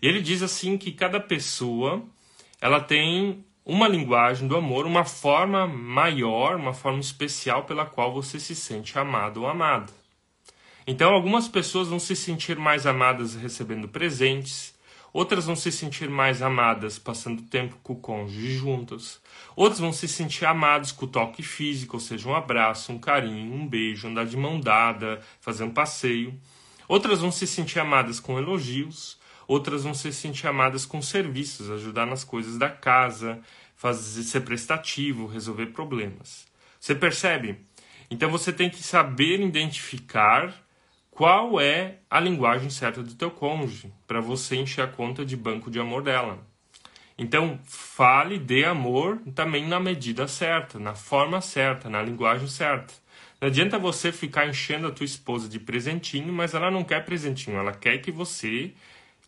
E 0.00 0.06
ele 0.06 0.20
diz 0.20 0.42
assim 0.42 0.76
que 0.76 0.92
cada 0.92 1.20
pessoa 1.20 2.04
ela 2.60 2.80
tem 2.80 3.44
uma 3.64 3.86
linguagem 3.86 4.48
do 4.48 4.56
amor, 4.56 4.84
uma 4.84 5.04
forma 5.04 5.66
maior, 5.66 6.56
uma 6.56 6.74
forma 6.74 6.98
especial 6.98 7.64
pela 7.64 7.86
qual 7.86 8.12
você 8.12 8.40
se 8.40 8.54
sente 8.54 8.98
amado 8.98 9.42
ou 9.42 9.48
amada. 9.48 9.92
Então, 10.86 11.14
algumas 11.14 11.46
pessoas 11.46 11.88
vão 11.88 12.00
se 12.00 12.16
sentir 12.16 12.58
mais 12.58 12.86
amadas 12.86 13.36
recebendo 13.36 13.88
presentes, 13.88 14.71
Outras 15.12 15.44
vão 15.44 15.54
se 15.54 15.70
sentir 15.70 16.08
mais 16.08 16.40
amadas 16.40 16.98
passando 16.98 17.42
tempo 17.42 17.76
com 17.82 17.92
o 17.92 17.96
cônjuge 17.96 18.54
juntas. 18.54 19.20
Outras 19.54 19.78
vão 19.78 19.92
se 19.92 20.08
sentir 20.08 20.46
amados 20.46 20.90
com 20.90 21.04
o 21.04 21.08
toque 21.08 21.42
físico, 21.42 21.96
ou 21.96 22.00
seja, 22.00 22.28
um 22.28 22.34
abraço, 22.34 22.92
um 22.92 22.98
carinho, 22.98 23.54
um 23.54 23.66
beijo, 23.66 24.08
andar 24.08 24.24
de 24.24 24.36
mão 24.36 24.58
dada, 24.58 25.20
fazer 25.40 25.64
um 25.64 25.70
passeio. 25.70 26.34
Outras 26.88 27.20
vão 27.20 27.30
se 27.30 27.46
sentir 27.46 27.78
amadas 27.78 28.18
com 28.18 28.38
elogios. 28.38 29.20
Outras 29.46 29.84
vão 29.84 29.92
se 29.92 30.12
sentir 30.12 30.46
amadas 30.46 30.86
com 30.86 31.02
serviços, 31.02 31.70
ajudar 31.70 32.06
nas 32.06 32.24
coisas 32.24 32.56
da 32.56 32.70
casa, 32.70 33.40
fazer 33.76 34.22
ser 34.22 34.40
prestativo, 34.40 35.26
resolver 35.26 35.66
problemas. 35.66 36.46
Você 36.80 36.94
percebe? 36.94 37.60
Então 38.10 38.30
você 38.30 38.52
tem 38.52 38.70
que 38.70 38.82
saber 38.82 39.40
identificar 39.40 40.54
qual 41.12 41.60
é 41.60 41.98
a 42.10 42.18
linguagem 42.18 42.70
certa 42.70 43.02
do 43.02 43.14
teu 43.14 43.30
cônjuge 43.30 43.92
para 44.06 44.20
você 44.20 44.56
encher 44.56 44.82
a 44.82 44.88
conta 44.88 45.24
de 45.24 45.36
banco 45.36 45.70
de 45.70 45.78
amor 45.78 46.02
dela. 46.02 46.38
Então, 47.18 47.60
fale 47.64 48.38
de 48.38 48.64
amor 48.64 49.20
também 49.34 49.68
na 49.68 49.78
medida 49.78 50.26
certa, 50.26 50.78
na 50.78 50.94
forma 50.94 51.40
certa, 51.42 51.90
na 51.90 52.02
linguagem 52.02 52.48
certa. 52.48 52.94
Não 53.38 53.48
adianta 53.48 53.78
você 53.78 54.10
ficar 54.10 54.48
enchendo 54.48 54.86
a 54.86 54.90
tua 54.90 55.04
esposa 55.04 55.48
de 55.48 55.60
presentinho, 55.60 56.32
mas 56.32 56.54
ela 56.54 56.70
não 56.70 56.82
quer 56.82 57.04
presentinho, 57.04 57.58
ela 57.58 57.72
quer 57.72 57.98
que 57.98 58.10
você 58.10 58.72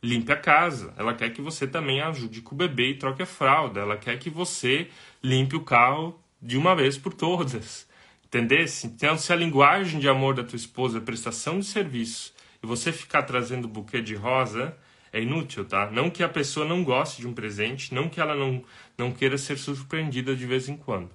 limpe 0.03 0.33
a 0.33 0.37
casa, 0.37 0.95
ela 0.97 1.15
quer 1.15 1.31
que 1.31 1.43
você 1.43 1.67
também 1.67 2.01
ajude 2.01 2.41
com 2.41 2.55
o 2.55 2.59
bebê 2.59 2.91
e 2.91 2.99
troque 2.99 3.23
a 3.23 3.27
fralda, 3.27 3.81
ela 3.81 3.97
quer 3.97 4.19
que 4.19 4.31
você 4.31 4.89
limpe 5.23 5.55
o 5.55 5.65
carro 5.65 6.19
de 6.41 6.57
uma 6.57 6.75
vez 6.75 6.97
por 6.97 7.13
todas. 7.13 7.87
Entendesse? 8.35 8.89
Então, 8.89 9.17
se 9.17 9.33
a 9.33 9.37
linguagem 9.37 10.01
de 10.01 10.09
amor 10.09 10.35
da 10.35 10.43
tua 10.43 10.57
esposa 10.57 10.99
é 10.99 11.01
prestação 11.01 11.61
de 11.61 11.67
serviço 11.67 12.35
e 12.61 12.67
você 12.67 12.91
ficar 12.91 13.23
trazendo 13.23 13.69
buquê 13.69 14.03
de 14.03 14.17
rosa, 14.17 14.77
é 15.13 15.23
inútil, 15.23 15.65
tá? 15.65 15.89
Não 15.89 16.11
que 16.11 16.21
a 16.21 16.29
pessoa 16.29 16.67
não 16.67 16.83
goste 16.83 17.21
de 17.21 17.29
um 17.29 17.33
presente, 17.33 17.95
não 17.95 18.09
que 18.09 18.21
ela 18.21 18.35
não, 18.35 18.65
não 18.99 19.13
queira 19.13 19.39
ser 19.39 19.57
surpreendida 19.57 20.35
de 20.35 20.47
vez 20.47 20.69
em 20.69 20.77
quando. 20.77 21.11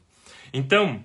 Então, 0.54 1.04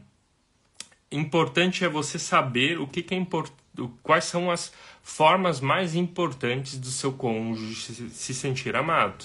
importante 1.11 1.85
é 1.85 1.89
você 1.89 2.17
saber 2.17 2.79
o 2.79 2.87
que, 2.87 3.03
que 3.03 3.13
é 3.13 3.19
importante, 3.19 3.59
quais 4.01 4.23
são 4.23 4.53
as 4.53 4.73
formas 5.03 5.61
mais 5.61 5.97
importantes 5.97 6.79
do 6.79 6.93
seu 6.93 7.13
cônjuge 7.13 8.09
se 8.11 8.33
sentir 8.33 8.77
amado. 8.77 9.25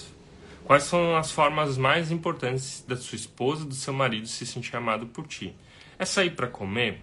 Quais 0.64 0.82
são 0.82 1.16
as 1.16 1.30
formas 1.30 1.78
mais 1.78 2.10
importantes 2.10 2.84
da 2.84 2.96
sua 2.96 3.14
esposa, 3.14 3.64
do 3.64 3.74
seu 3.76 3.92
marido 3.94 4.26
se 4.26 4.44
sentir 4.44 4.74
amado 4.74 5.06
por 5.06 5.28
ti? 5.28 5.54
É 6.00 6.06
sair 6.06 6.30
para 6.30 6.46
comer? 6.46 7.02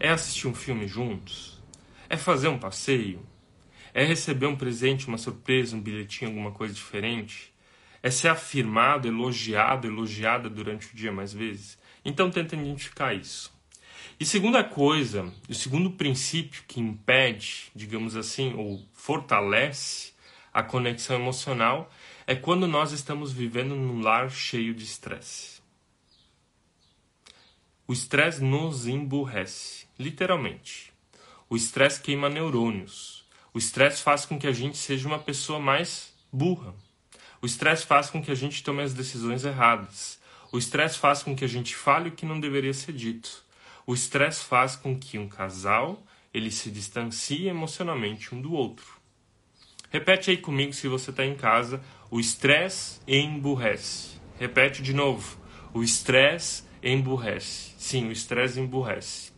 É 0.00 0.08
assistir 0.08 0.48
um 0.48 0.54
filme 0.54 0.88
juntos? 0.88 1.62
É 2.08 2.16
fazer 2.16 2.48
um 2.48 2.58
passeio? 2.58 3.24
É 3.94 4.04
receber 4.04 4.46
um 4.46 4.56
presente, 4.56 5.06
uma 5.06 5.16
surpresa, 5.16 5.76
um 5.76 5.80
bilhetinho, 5.80 6.32
alguma 6.32 6.50
coisa 6.50 6.74
diferente? 6.74 7.54
É 8.02 8.10
ser 8.10 8.26
afirmado, 8.26 9.06
elogiado, 9.06 9.86
elogiada 9.86 10.50
durante 10.50 10.88
o 10.88 10.96
dia 10.96 11.12
mais 11.12 11.32
vezes? 11.32 11.78
Então 12.04 12.28
tenta 12.28 12.56
identificar 12.56 13.14
isso. 13.14 13.56
E 14.18 14.26
segunda 14.26 14.64
coisa, 14.64 15.32
o 15.48 15.54
segundo 15.54 15.92
princípio 15.92 16.64
que 16.66 16.80
impede, 16.80 17.70
digamos 17.72 18.16
assim, 18.16 18.52
ou 18.54 18.84
fortalece 18.92 20.12
a 20.52 20.60
conexão 20.60 21.14
emocional 21.14 21.88
é 22.26 22.34
quando 22.34 22.66
nós 22.66 22.90
estamos 22.90 23.32
vivendo 23.32 23.76
num 23.76 24.00
lar 24.00 24.28
cheio 24.28 24.74
de 24.74 24.82
estresse. 24.82 25.61
O 27.92 27.94
estresse 27.94 28.42
nos 28.42 28.86
emburrece, 28.86 29.84
literalmente. 29.98 30.94
O 31.50 31.54
estresse 31.54 32.00
queima 32.00 32.26
neurônios. 32.26 33.22
O 33.52 33.58
estresse 33.58 34.02
faz 34.02 34.24
com 34.24 34.38
que 34.38 34.46
a 34.46 34.52
gente 34.52 34.78
seja 34.78 35.06
uma 35.06 35.18
pessoa 35.18 35.60
mais 35.60 36.14
burra. 36.32 36.74
O 37.42 37.44
estresse 37.44 37.84
faz 37.84 38.08
com 38.08 38.22
que 38.22 38.30
a 38.30 38.34
gente 38.34 38.62
tome 38.62 38.82
as 38.82 38.94
decisões 38.94 39.44
erradas. 39.44 40.18
O 40.50 40.56
estresse 40.56 40.98
faz 40.98 41.22
com 41.22 41.36
que 41.36 41.44
a 41.44 41.46
gente 41.46 41.76
fale 41.76 42.08
o 42.08 42.12
que 42.12 42.24
não 42.24 42.40
deveria 42.40 42.72
ser 42.72 42.94
dito. 42.94 43.44
O 43.86 43.92
estresse 43.92 44.42
faz 44.42 44.74
com 44.74 44.98
que 44.98 45.18
um 45.18 45.28
casal 45.28 46.02
ele 46.32 46.50
se 46.50 46.70
distancie 46.70 47.46
emocionalmente 47.46 48.34
um 48.34 48.40
do 48.40 48.54
outro. 48.54 48.86
Repete 49.90 50.30
aí 50.30 50.38
comigo 50.38 50.72
se 50.72 50.88
você 50.88 51.10
está 51.10 51.26
em 51.26 51.34
casa. 51.34 51.78
O 52.10 52.18
estresse 52.18 53.00
emburrece. 53.06 54.18
Repete 54.38 54.80
de 54.80 54.94
novo. 54.94 55.36
O 55.74 55.82
estresse 55.82 56.71
emburrece. 56.82 57.72
Sim, 57.78 58.08
o 58.08 58.12
estresse 58.12 58.60
emburrece. 58.60 59.32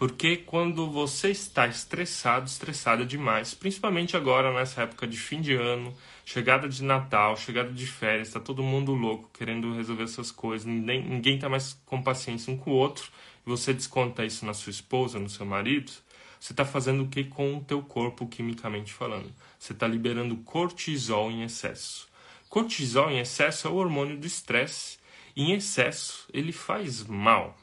Porque 0.00 0.38
quando 0.38 0.90
você 0.90 1.30
está 1.30 1.66
estressado, 1.66 2.46
estressada 2.46 3.04
demais, 3.04 3.52
principalmente 3.52 4.16
agora 4.16 4.50
nessa 4.50 4.82
época 4.82 5.06
de 5.06 5.18
fim 5.18 5.42
de 5.42 5.54
ano, 5.54 5.94
chegada 6.24 6.66
de 6.66 6.82
Natal, 6.82 7.36
chegada 7.36 7.70
de 7.70 7.86
férias, 7.86 8.28
está 8.28 8.40
todo 8.40 8.62
mundo 8.62 8.94
louco 8.94 9.28
querendo 9.34 9.74
resolver 9.74 10.06
suas 10.08 10.30
coisas, 10.30 10.66
ninguém, 10.66 11.02
ninguém 11.02 11.38
tá 11.38 11.50
mais 11.50 11.78
com 11.84 12.02
paciência 12.02 12.50
um 12.50 12.56
com 12.56 12.70
o 12.70 12.74
outro, 12.74 13.10
e 13.46 13.50
você 13.50 13.74
desconta 13.74 14.24
isso 14.24 14.46
na 14.46 14.54
sua 14.54 14.70
esposa, 14.70 15.18
no 15.18 15.28
seu 15.28 15.44
marido, 15.44 15.92
você 16.40 16.54
está 16.54 16.64
fazendo 16.64 17.02
o 17.02 17.08
que 17.08 17.24
com 17.24 17.58
o 17.58 17.60
teu 17.62 17.82
corpo 17.82 18.26
quimicamente 18.26 18.94
falando? 18.94 19.30
Você 19.58 19.74
está 19.74 19.86
liberando 19.86 20.34
cortisol 20.38 21.30
em 21.30 21.42
excesso. 21.42 22.08
Cortisol 22.48 23.10
em 23.10 23.18
excesso 23.18 23.68
é 23.68 23.70
o 23.70 23.74
hormônio 23.74 24.16
do 24.16 24.26
estresse 24.26 24.98
em 25.40 25.52
excesso, 25.52 26.28
ele 26.32 26.52
faz 26.52 27.04
mal. 27.04 27.56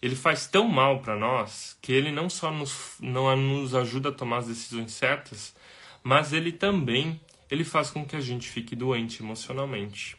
Ele 0.00 0.16
faz 0.16 0.46
tão 0.46 0.68
mal 0.68 1.00
para 1.00 1.16
nós 1.16 1.76
que 1.80 1.92
ele 1.92 2.10
não 2.10 2.28
só 2.28 2.50
nos, 2.50 2.96
não 3.00 3.34
nos 3.36 3.74
ajuda 3.74 4.10
a 4.10 4.12
tomar 4.12 4.38
as 4.38 4.46
decisões 4.46 4.92
certas, 4.92 5.54
mas 6.02 6.32
ele 6.32 6.52
também 6.52 7.20
ele 7.50 7.64
faz 7.64 7.90
com 7.90 8.04
que 8.04 8.16
a 8.16 8.20
gente 8.20 8.48
fique 8.48 8.74
doente 8.74 9.22
emocionalmente. 9.22 10.16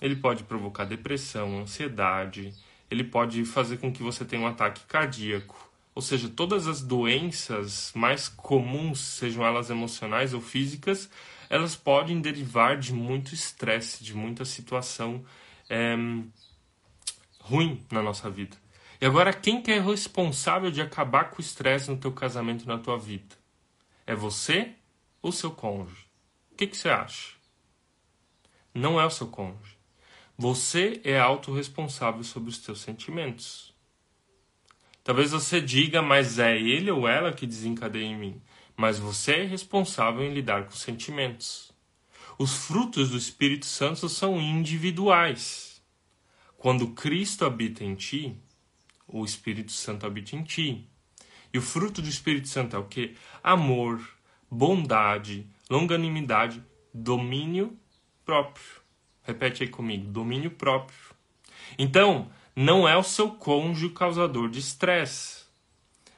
Ele 0.00 0.16
pode 0.16 0.42
provocar 0.44 0.84
depressão, 0.84 1.60
ansiedade, 1.60 2.52
ele 2.90 3.04
pode 3.04 3.44
fazer 3.44 3.78
com 3.78 3.92
que 3.92 4.02
você 4.02 4.24
tenha 4.24 4.42
um 4.42 4.46
ataque 4.46 4.82
cardíaco. 4.86 5.70
Ou 5.94 6.02
seja, 6.02 6.28
todas 6.28 6.66
as 6.66 6.80
doenças 6.80 7.92
mais 7.94 8.28
comuns, 8.28 9.00
sejam 9.00 9.44
elas 9.44 9.70
emocionais 9.70 10.32
ou 10.34 10.40
físicas, 10.40 11.10
elas 11.48 11.76
podem 11.76 12.20
derivar 12.20 12.78
de 12.78 12.92
muito 12.92 13.34
estresse, 13.34 14.02
de 14.02 14.14
muita 14.14 14.44
situação 14.44 15.24
é, 15.72 15.96
ruim 17.40 17.82
na 17.90 18.02
nossa 18.02 18.28
vida. 18.28 18.54
E 19.00 19.06
agora, 19.06 19.32
quem 19.32 19.62
que 19.62 19.72
é 19.72 19.80
responsável 19.80 20.70
de 20.70 20.82
acabar 20.82 21.30
com 21.30 21.38
o 21.38 21.40
estresse 21.40 21.90
no 21.90 21.96
teu 21.96 22.12
casamento 22.12 22.66
na 22.66 22.78
tua 22.78 22.98
vida? 22.98 23.34
É 24.06 24.14
você 24.14 24.74
ou 25.22 25.32
seu 25.32 25.50
cônjuge? 25.50 26.06
O 26.52 26.56
que, 26.56 26.66
que 26.66 26.76
você 26.76 26.90
acha? 26.90 27.30
Não 28.74 29.00
é 29.00 29.06
o 29.06 29.10
seu 29.10 29.26
cônjuge. 29.26 29.78
Você 30.36 31.00
é 31.04 31.18
autorresponsável 31.18 32.22
sobre 32.22 32.50
os 32.50 32.58
teus 32.58 32.80
sentimentos. 32.80 33.74
Talvez 35.02 35.32
você 35.32 35.60
diga, 35.60 36.02
mas 36.02 36.38
é 36.38 36.56
ele 36.56 36.90
ou 36.90 37.08
ela 37.08 37.32
que 37.32 37.46
desencadeia 37.46 38.04
em 38.04 38.16
mim. 38.16 38.42
Mas 38.76 38.98
você 38.98 39.36
é 39.36 39.44
responsável 39.44 40.22
em 40.22 40.32
lidar 40.32 40.64
com 40.64 40.72
sentimentos. 40.72 41.71
Os 42.42 42.56
frutos 42.56 43.10
do 43.10 43.16
Espírito 43.16 43.66
Santo 43.66 44.08
são 44.08 44.40
individuais. 44.40 45.80
Quando 46.58 46.88
Cristo 46.88 47.44
habita 47.44 47.84
em 47.84 47.94
ti, 47.94 48.36
o 49.06 49.24
Espírito 49.24 49.70
Santo 49.70 50.04
habita 50.04 50.34
em 50.34 50.42
ti. 50.42 50.84
E 51.54 51.58
o 51.58 51.62
fruto 51.62 52.02
do 52.02 52.08
Espírito 52.08 52.48
Santo 52.48 52.74
é 52.74 52.80
o 52.80 52.86
que? 52.86 53.14
Amor, 53.44 54.00
bondade, 54.50 55.46
longanimidade, 55.70 56.60
domínio 56.92 57.78
próprio. 58.24 58.82
Repete 59.22 59.62
aí 59.62 59.68
comigo: 59.68 60.10
domínio 60.10 60.50
próprio. 60.50 61.14
Então, 61.78 62.28
não 62.56 62.88
é 62.88 62.96
o 62.96 63.04
seu 63.04 63.30
cônjuge 63.30 63.90
causador 63.90 64.48
de 64.48 64.58
estresse. 64.58 65.41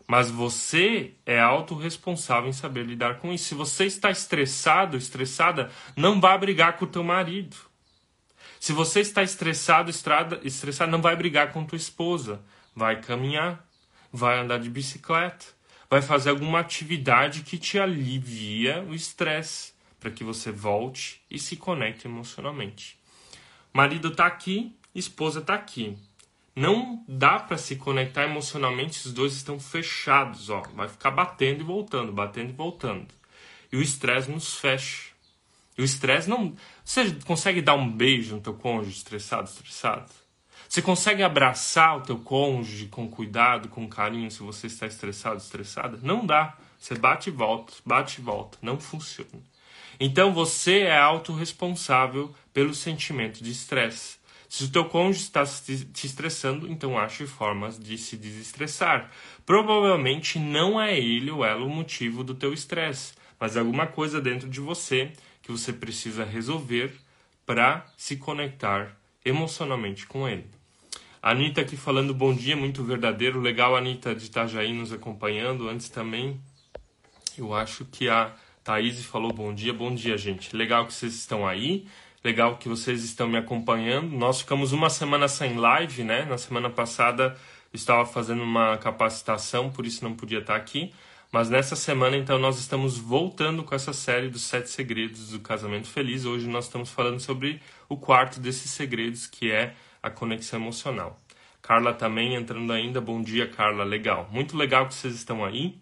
Mas 0.06 0.30
você 0.30 1.14
é 1.24 1.40
autorresponsável 1.40 2.50
em 2.50 2.52
saber 2.52 2.84
lidar 2.84 3.18
com 3.18 3.32
isso. 3.32 3.46
Se 3.46 3.54
você 3.54 3.86
está 3.86 4.10
estressado, 4.10 4.96
estressada, 4.96 5.70
não 5.96 6.20
vá 6.20 6.36
brigar 6.36 6.76
com 6.76 6.84
o 6.84 6.88
teu 6.88 7.02
marido. 7.02 7.56
Se 8.60 8.72
você 8.72 9.00
está 9.00 9.22
estressado, 9.22 9.90
estrada, 9.90 10.40
estressado, 10.44 10.90
não 10.90 11.00
vai 11.00 11.16
brigar 11.16 11.52
com 11.52 11.64
tua 11.64 11.76
esposa. 11.76 12.42
Vai 12.74 13.00
caminhar, 13.00 13.66
vai 14.12 14.38
andar 14.38 14.58
de 14.58 14.68
bicicleta, 14.68 15.46
vai 15.88 16.02
fazer 16.02 16.30
alguma 16.30 16.60
atividade 16.60 17.42
que 17.42 17.56
te 17.56 17.78
alivia 17.78 18.82
o 18.82 18.94
estresse, 18.94 19.72
para 20.00 20.10
que 20.10 20.24
você 20.24 20.50
volte 20.50 21.22
e 21.30 21.38
se 21.38 21.56
conecte 21.56 22.06
emocionalmente. 22.06 22.98
Marido 23.72 24.08
está 24.08 24.26
aqui, 24.26 24.76
esposa 24.94 25.40
está 25.40 25.54
aqui 25.54 25.96
não 26.54 27.04
dá 27.08 27.38
para 27.38 27.58
se 27.58 27.76
conectar 27.76 28.24
emocionalmente, 28.24 29.06
os 29.06 29.12
dois 29.12 29.32
estão 29.34 29.58
fechados, 29.58 30.50
ó, 30.50 30.62
vai 30.74 30.88
ficar 30.88 31.10
batendo 31.10 31.60
e 31.60 31.64
voltando, 31.64 32.12
batendo 32.12 32.50
e 32.50 32.52
voltando. 32.52 33.08
E 33.72 33.76
o 33.76 33.82
estresse 33.82 34.30
nos 34.30 34.54
fecha. 34.54 35.12
E 35.76 35.82
o 35.82 35.84
estresse 35.84 36.30
não, 36.30 36.54
você 36.84 37.10
consegue 37.26 37.60
dar 37.60 37.74
um 37.74 37.90
beijo 37.90 38.36
no 38.36 38.40
teu 38.40 38.54
cônjuge 38.54 38.98
estressado, 38.98 39.48
estressado? 39.48 40.10
Você 40.68 40.80
consegue 40.80 41.22
abraçar 41.22 41.98
o 41.98 42.00
teu 42.00 42.18
cônjuge 42.18 42.86
com 42.86 43.08
cuidado, 43.08 43.68
com 43.68 43.88
carinho, 43.88 44.30
se 44.30 44.40
você 44.40 44.66
está 44.68 44.86
estressado, 44.86 45.36
estressada? 45.36 45.98
Não 46.02 46.24
dá. 46.24 46.56
Você 46.78 46.94
bate 46.94 47.30
e 47.30 47.32
volta, 47.32 47.72
bate 47.84 48.20
e 48.20 48.24
volta, 48.24 48.58
não 48.60 48.78
funciona. 48.78 49.42
Então 49.98 50.32
você 50.32 50.80
é 50.80 50.98
autorresponsável 50.98 52.34
pelo 52.52 52.74
sentimento 52.74 53.42
de 53.42 53.50
estresse. 53.50 54.18
Se 54.54 54.62
o 54.62 54.68
teu 54.70 54.84
cônjuge 54.84 55.24
está 55.24 55.44
te 55.44 56.06
estressando, 56.06 56.70
então 56.70 56.96
ache 56.96 57.26
formas 57.26 57.76
de 57.76 57.98
se 57.98 58.16
desestressar. 58.16 59.10
Provavelmente 59.44 60.38
não 60.38 60.80
é 60.80 60.96
ele 60.96 61.28
ou 61.28 61.44
ela 61.44 61.64
o 61.64 61.68
motivo 61.68 62.22
do 62.22 62.36
teu 62.36 62.52
estresse, 62.52 63.14
mas 63.40 63.56
é 63.56 63.58
alguma 63.58 63.88
coisa 63.88 64.20
dentro 64.20 64.48
de 64.48 64.60
você 64.60 65.12
que 65.42 65.50
você 65.50 65.72
precisa 65.72 66.24
resolver 66.24 66.92
para 67.44 67.84
se 67.96 68.14
conectar 68.16 68.96
emocionalmente 69.24 70.06
com 70.06 70.28
ele. 70.28 70.46
Anitta 71.20 71.62
aqui 71.62 71.76
falando 71.76 72.14
bom 72.14 72.32
dia, 72.32 72.56
muito 72.56 72.84
verdadeiro. 72.84 73.40
Legal, 73.40 73.74
Anitta 73.74 74.14
de 74.14 74.26
Itajaí 74.26 74.72
nos 74.72 74.92
acompanhando. 74.92 75.68
Antes 75.68 75.88
também, 75.88 76.40
eu 77.36 77.52
acho 77.52 77.84
que 77.86 78.08
a 78.08 78.32
Thaís 78.62 79.04
falou 79.04 79.32
bom 79.32 79.52
dia. 79.52 79.74
Bom 79.74 79.92
dia, 79.92 80.16
gente. 80.16 80.54
Legal 80.54 80.86
que 80.86 80.94
vocês 80.94 81.12
estão 81.12 81.44
aí. 81.44 81.88
Legal 82.24 82.56
que 82.56 82.70
vocês 82.70 83.04
estão 83.04 83.28
me 83.28 83.36
acompanhando. 83.36 84.16
Nós 84.16 84.40
ficamos 84.40 84.72
uma 84.72 84.88
semana 84.88 85.28
sem 85.28 85.58
live, 85.58 86.02
né? 86.02 86.24
Na 86.24 86.38
semana 86.38 86.70
passada 86.70 87.36
estava 87.70 88.06
fazendo 88.06 88.42
uma 88.42 88.78
capacitação, 88.78 89.70
por 89.70 89.84
isso 89.84 90.02
não 90.02 90.14
podia 90.14 90.38
estar 90.38 90.56
aqui. 90.56 90.90
Mas 91.30 91.50
nessa 91.50 91.76
semana, 91.76 92.16
então, 92.16 92.38
nós 92.38 92.58
estamos 92.58 92.96
voltando 92.96 93.62
com 93.62 93.74
essa 93.74 93.92
série 93.92 94.30
dos 94.30 94.40
sete 94.40 94.70
segredos 94.70 95.32
do 95.32 95.40
casamento 95.40 95.86
feliz. 95.86 96.24
Hoje 96.24 96.48
nós 96.48 96.64
estamos 96.64 96.88
falando 96.88 97.20
sobre 97.20 97.60
o 97.90 97.96
quarto 97.98 98.40
desses 98.40 98.70
segredos, 98.70 99.26
que 99.26 99.50
é 99.50 99.74
a 100.02 100.08
conexão 100.08 100.58
emocional. 100.58 101.20
Carla 101.60 101.92
também 101.92 102.34
entrando 102.36 102.72
ainda. 102.72 103.02
Bom 103.02 103.20
dia, 103.20 103.46
Carla. 103.48 103.84
Legal. 103.84 104.30
Muito 104.32 104.56
legal 104.56 104.88
que 104.88 104.94
vocês 104.94 105.14
estão 105.14 105.44
aí. 105.44 105.76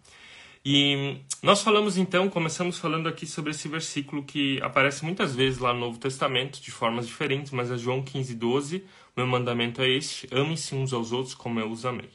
E 0.65 1.17
nós 1.43 1.61
falamos 1.61 1.99
então, 1.99 2.29
começamos 2.29 2.79
falando 2.79 3.09
aqui 3.09 3.27
sobre 3.27 3.51
esse 3.51 3.67
versículo 3.67 4.23
que 4.23 4.61
aparece 4.63 5.05
muitas 5.05 5.35
vezes 5.35 5.59
lá 5.59 5.75
no 5.75 5.81
Novo 5.81 5.99
Testamento, 5.99 6.61
de 6.61 6.71
formas 6.71 7.07
diferentes, 7.07 7.51
mas 7.51 7.71
é 7.71 7.77
João 7.77 8.01
15, 8.01 8.35
12. 8.37 8.85
Meu 9.17 9.27
mandamento 9.27 9.83
é 9.83 9.89
este: 9.89 10.29
amem-se 10.33 10.75
uns 10.75 10.93
aos 10.93 11.11
outros 11.11 11.35
como 11.35 11.59
eu 11.59 11.69
os 11.69 11.85
amei. 11.85 12.11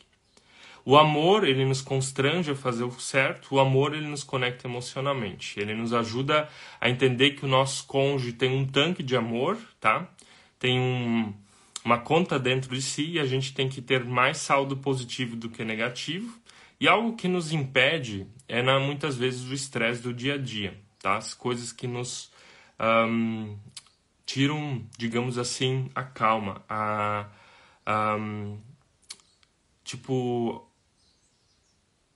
O 0.86 0.96
amor, 0.96 1.46
ele 1.46 1.66
nos 1.66 1.82
constrange 1.82 2.52
a 2.52 2.56
fazer 2.56 2.86
o 2.86 2.92
certo, 2.92 3.56
o 3.56 3.60
amor, 3.60 3.94
ele 3.94 4.08
nos 4.08 4.24
conecta 4.24 4.70
emocionalmente. 4.70 5.60
Ele 5.60 5.74
nos 5.74 5.94
ajuda 5.94 6.48
a 6.80 6.90
entender 6.90 7.32
que 7.32 7.44
o 7.44 7.48
nosso 7.50 7.86
cônjuge 7.86 8.32
tem 8.32 8.50
um 8.50 8.66
tanque 8.66 9.04
de 9.04 9.14
amor, 9.18 9.58
tá? 9.82 10.10
Tem 10.58 10.80
um, 10.80 11.34
uma 11.84 11.98
conta 11.98 12.40
dentro 12.40 12.74
de 12.74 12.82
si 12.82 13.12
e 13.12 13.20
a 13.20 13.26
gente 13.26 13.54
tem 13.54 13.68
que 13.68 13.82
ter 13.82 14.06
mais 14.06 14.38
saldo 14.38 14.78
positivo 14.78 15.36
do 15.36 15.50
que 15.50 15.66
negativo. 15.66 16.34
E 16.80 16.88
algo 16.88 17.16
que 17.16 17.28
nos 17.28 17.52
impede 17.52 18.28
é 18.48 18.62
na, 18.62 18.80
muitas 18.80 19.18
vezes 19.18 19.50
o 19.50 19.54
estresse 19.54 20.02
do 20.02 20.14
dia 20.14 20.36
a 20.36 20.38
dia, 20.38 20.80
tá? 21.00 21.18
As 21.18 21.34
coisas 21.34 21.72
que 21.72 21.88
nos 21.88 22.32
um, 22.80 23.58
tiram, 24.26 24.86
digamos 24.98 25.38
assim, 25.38 25.90
a 25.96 26.04
calma, 26.04 26.64
a, 26.70 27.28
tipo 29.84 30.68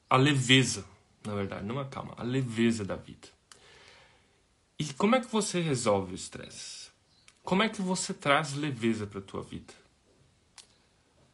a 0.10 0.18
leveza, 0.18 0.86
na 1.26 1.34
verdade, 1.34 1.66
não 1.66 1.80
a 1.80 1.86
calma, 1.86 2.14
a 2.18 2.24
leveza 2.24 2.84
da 2.84 2.96
vida. 2.96 3.30
E 4.78 4.94
como 4.94 5.16
é 5.16 5.22
que 5.22 5.32
você 5.32 5.62
resolve 5.62 6.12
o 6.12 6.16
estresse? 6.16 6.92
Como 7.44 7.64
é 7.64 7.70
que 7.70 7.82
você 7.82 8.14
traz 8.14 8.54
leveza 8.54 9.08
para 9.08 9.20
a 9.20 9.24
tua 9.24 9.42
vida? 9.42 9.74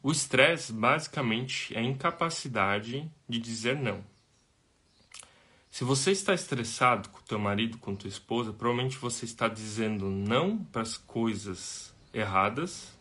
O 0.02 0.12
estresse, 0.12 0.72
basicamente, 0.72 1.76
é 1.76 1.80
a 1.80 1.84
incapacidade 1.84 3.12
de 3.28 3.40
dizer 3.40 3.76
não. 3.76 4.04
Se 5.70 5.84
você 5.84 6.12
está 6.12 6.34
estressado 6.34 7.10
com 7.10 7.22
teu 7.22 7.38
marido, 7.38 7.78
com 7.78 7.96
tua 7.96 8.08
esposa, 8.08 8.54
provavelmente 8.54 8.98
você 8.98 9.26
está 9.26 9.48
dizendo 9.48 10.10
não 10.10 10.58
para 10.58 10.82
as 10.82 10.98
coisas 10.98 11.94
erradas 12.14 12.98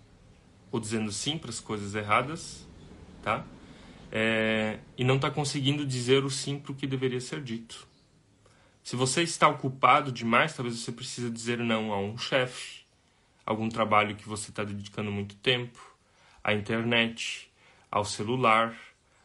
ou 0.70 0.80
dizendo 0.80 1.10
sim 1.12 1.38
para 1.38 1.50
as 1.50 1.60
coisas 1.60 1.94
erradas, 1.94 2.66
tá? 3.22 3.46
é, 4.10 4.78
e 4.96 5.04
não 5.04 5.16
está 5.16 5.30
conseguindo 5.30 5.84
dizer 5.84 6.24
o 6.24 6.30
sim 6.30 6.58
para 6.58 6.72
o 6.72 6.74
que 6.74 6.86
deveria 6.86 7.20
ser 7.20 7.42
dito. 7.42 7.86
Se 8.82 8.94
você 8.94 9.22
está 9.22 9.48
ocupado 9.48 10.12
demais, 10.12 10.54
talvez 10.54 10.78
você 10.78 10.92
precise 10.92 11.30
dizer 11.30 11.58
não 11.58 11.92
a 11.92 11.98
um 11.98 12.16
chefe, 12.16 12.84
algum 13.44 13.68
trabalho 13.68 14.14
que 14.16 14.28
você 14.28 14.50
está 14.50 14.62
dedicando 14.62 15.10
muito 15.10 15.34
tempo, 15.36 15.95
à 16.46 16.54
internet, 16.54 17.50
ao 17.90 18.04
celular, 18.04 18.78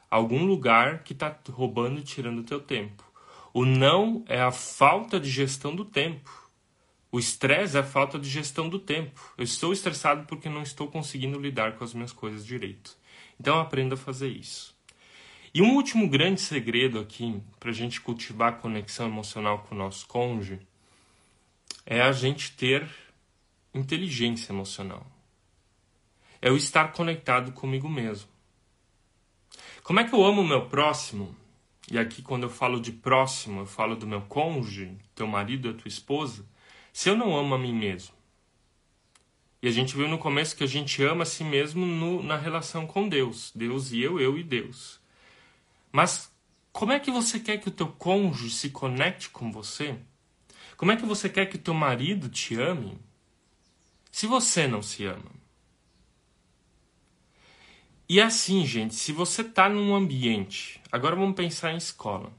algum 0.10 0.44
lugar 0.44 1.04
que 1.04 1.14
está 1.14 1.38
roubando 1.52 2.00
e 2.00 2.04
tirando 2.04 2.40
o 2.40 2.44
teu 2.44 2.60
tempo. 2.60 3.04
O 3.54 3.64
não 3.64 4.26
é 4.28 4.42
a 4.42 4.52
falta 4.52 5.20
de 5.20 5.30
gestão 5.30 5.76
do 5.76 5.86
tempo. 5.86 6.50
O 7.12 7.20
estresse 7.20 7.78
é 7.78 7.82
a 7.82 7.84
falta 7.84 8.18
de 8.18 8.28
gestão 8.28 8.68
do 8.68 8.80
tempo. 8.80 9.22
Eu 9.38 9.44
estou 9.44 9.72
estressado 9.72 10.26
porque 10.26 10.50
não 10.50 10.64
estou 10.64 10.88
conseguindo 10.88 11.40
lidar 11.40 11.74
com 11.74 11.84
as 11.84 11.94
minhas 11.94 12.12
coisas 12.12 12.44
direito. 12.44 12.98
Então 13.40 13.60
aprenda 13.60 13.94
a 13.94 13.98
fazer 13.98 14.30
isso. 14.30 14.76
E 15.54 15.62
um 15.62 15.76
último 15.76 16.10
grande 16.10 16.42
segredo 16.42 16.98
aqui 16.98 17.40
para 17.60 17.70
a 17.70 17.74
gente 17.74 18.02
cultivar 18.02 18.54
a 18.54 18.56
conexão 18.56 19.06
emocional 19.06 19.60
com 19.60 19.76
o 19.76 19.78
nosso 19.78 20.08
cônjuge 20.08 20.60
é 21.86 22.02
a 22.02 22.12
gente 22.12 22.54
ter 22.54 22.90
inteligência 23.76 24.52
emocional. 24.52 25.06
É 26.42 26.50
o 26.50 26.58
estar 26.58 26.92
conectado 26.92 27.52
comigo 27.52 27.88
mesmo. 27.88 28.30
Como 29.84 30.00
é 30.00 30.04
que 30.04 30.14
eu 30.14 30.24
amo 30.24 30.42
o 30.42 30.48
meu 30.48 30.68
próximo? 30.68 31.36
E 31.92 32.00
aqui, 32.00 32.22
quando 32.22 32.44
eu 32.44 32.50
falo 32.50 32.80
de 32.80 32.92
próximo, 32.92 33.62
eu 33.62 33.66
falo 33.66 33.96
do 33.96 34.08
meu 34.08 34.22
cônjuge, 34.22 34.98
teu 35.14 35.28
marido, 35.28 35.70
a 35.70 35.74
tua 35.74 35.88
esposa. 35.88 36.46
Se 36.94 37.10
eu 37.10 37.16
não 37.16 37.38
amo 37.38 37.56
a 37.56 37.60
mim 37.60 37.74
mesmo, 37.74 38.16
e 39.62 39.68
a 39.68 39.72
gente 39.72 39.96
viu 39.96 40.08
no 40.08 40.18
começo 40.18 40.56
que 40.56 40.64
a 40.64 40.68
gente 40.68 41.04
ama 41.04 41.22
a 41.22 41.26
si 41.26 41.44
mesmo 41.44 41.86
no, 41.86 42.24
na 42.24 42.36
relação 42.36 42.88
com 42.88 43.08
Deus. 43.08 43.52
Deus 43.54 43.92
e 43.92 44.02
eu, 44.02 44.20
eu 44.20 44.38
e 44.38 44.44
Deus. 44.44 45.00
Mas 45.92 46.32
como 46.72 46.92
é 46.92 47.00
que 47.00 47.12
você 47.12 47.40
quer 47.40 47.60
que 47.60 47.68
o 47.68 47.72
teu 47.72 47.88
cônjuge 47.88 48.56
se 48.56 48.70
conecte 48.72 49.30
com 49.30 49.52
você? 49.52 50.00
Como 50.78 50.92
é 50.92 50.98
que 50.98 51.06
você 51.06 51.30
quer 51.30 51.46
que 51.46 51.58
o 51.58 51.62
teu 51.62 51.76
marido 51.76 52.28
te 52.28 52.60
ame? 52.60 52.98
Se 54.12 54.26
você 54.26 54.68
não 54.68 54.82
se 54.82 55.06
ama. 55.06 55.41
E 58.12 58.20
assim, 58.20 58.66
gente, 58.66 58.94
se 58.94 59.14
você 59.14 59.42
está 59.42 59.70
num 59.70 59.96
ambiente, 59.96 60.82
agora 60.92 61.16
vamos 61.16 61.34
pensar 61.34 61.72
em 61.72 61.78
escola. 61.78 62.30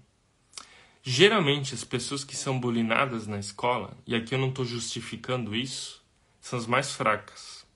Geralmente 1.02 1.72
as 1.72 1.82
pessoas 1.82 2.22
que 2.24 2.37
são 2.37 2.61
bulinadas 2.61 3.26
na 3.26 3.38
escola, 3.38 3.96
e 4.06 4.14
aqui 4.14 4.35
eu 4.35 4.38
não 4.38 4.50
estou 4.50 4.66
justificando 4.66 5.56
isso, 5.56 6.04
são 6.42 6.58
as 6.58 6.66
mais 6.66 6.92
fracas. 6.92 7.66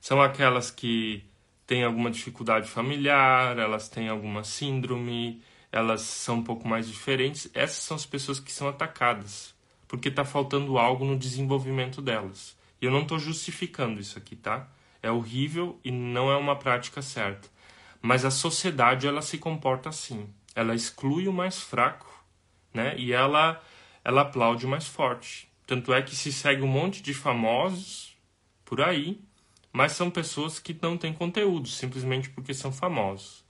São 0.00 0.22
aquelas 0.22 0.70
que 0.70 1.24
têm 1.66 1.82
alguma 1.82 2.08
dificuldade 2.08 2.70
familiar, 2.70 3.58
elas 3.58 3.88
têm 3.88 4.08
alguma 4.08 4.44
síndrome, 4.44 5.42
elas 5.72 6.02
são 6.02 6.36
um 6.36 6.44
pouco 6.44 6.68
mais 6.68 6.86
diferentes. 6.86 7.50
Essas 7.52 7.82
são 7.82 7.96
as 7.96 8.06
pessoas 8.06 8.38
que 8.38 8.52
são 8.52 8.68
atacadas, 8.68 9.52
porque 9.88 10.06
está 10.06 10.24
faltando 10.24 10.78
algo 10.78 11.04
no 11.04 11.18
desenvolvimento 11.18 12.00
delas. 12.00 12.56
E 12.80 12.84
eu 12.84 12.92
não 12.92 13.02
estou 13.02 13.18
justificando 13.18 14.00
isso 14.00 14.16
aqui, 14.16 14.36
tá? 14.36 14.68
É 15.06 15.10
horrível 15.10 15.78
e 15.84 15.92
não 15.92 16.32
é 16.32 16.36
uma 16.36 16.56
prática 16.56 17.00
certa. 17.00 17.48
Mas 18.02 18.24
a 18.24 18.30
sociedade 18.30 19.06
ela 19.06 19.22
se 19.22 19.38
comporta 19.38 19.88
assim. 19.88 20.28
Ela 20.52 20.74
exclui 20.74 21.28
o 21.28 21.32
mais 21.32 21.60
fraco, 21.60 22.12
né? 22.74 22.96
E 22.98 23.12
ela 23.12 23.62
ela 24.04 24.22
aplaude 24.22 24.66
o 24.66 24.68
mais 24.68 24.86
forte. 24.86 25.48
Tanto 25.64 25.94
é 25.94 26.02
que 26.02 26.16
se 26.16 26.32
segue 26.32 26.62
um 26.62 26.66
monte 26.66 27.00
de 27.02 27.14
famosos 27.14 28.16
por 28.64 28.80
aí, 28.80 29.20
mas 29.72 29.92
são 29.92 30.10
pessoas 30.10 30.58
que 30.58 30.76
não 30.82 30.96
têm 30.96 31.12
conteúdo, 31.12 31.68
simplesmente 31.68 32.28
porque 32.30 32.52
são 32.52 32.72
famosos. 32.72 33.44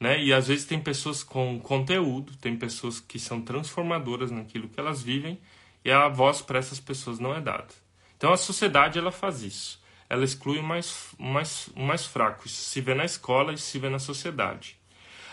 Né? 0.00 0.22
E 0.22 0.32
às 0.32 0.48
vezes 0.48 0.64
tem 0.64 0.80
pessoas 0.80 1.22
com 1.22 1.60
conteúdo, 1.60 2.34
tem 2.36 2.56
pessoas 2.56 2.98
que 2.98 3.18
são 3.18 3.42
transformadoras 3.42 4.30
naquilo 4.30 4.68
que 4.70 4.80
elas 4.80 5.02
vivem, 5.02 5.38
e 5.84 5.90
a 5.90 6.08
voz 6.08 6.40
para 6.40 6.58
essas 6.58 6.80
pessoas 6.80 7.18
não 7.18 7.34
é 7.34 7.42
dada. 7.42 7.74
Então 8.16 8.32
a 8.32 8.38
sociedade 8.38 8.98
ela 8.98 9.12
faz 9.12 9.42
isso. 9.42 9.83
Ela 10.14 10.24
exclui 10.24 10.60
o 10.60 10.62
mais, 10.62 11.12
mais, 11.18 11.68
mais 11.74 12.06
fraco. 12.06 12.46
Isso 12.46 12.70
se 12.70 12.80
vê 12.80 12.94
na 12.94 13.04
escola 13.04 13.52
e 13.52 13.58
se 13.58 13.80
vê 13.80 13.88
na 13.88 13.98
sociedade. 13.98 14.78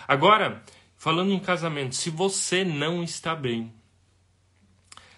Agora, 0.08 0.64
falando 0.98 1.32
em 1.32 1.40
casamento, 1.40 1.94
se 1.94 2.10
você 2.10 2.66
não 2.66 3.04
está 3.04 3.36
bem, 3.36 3.72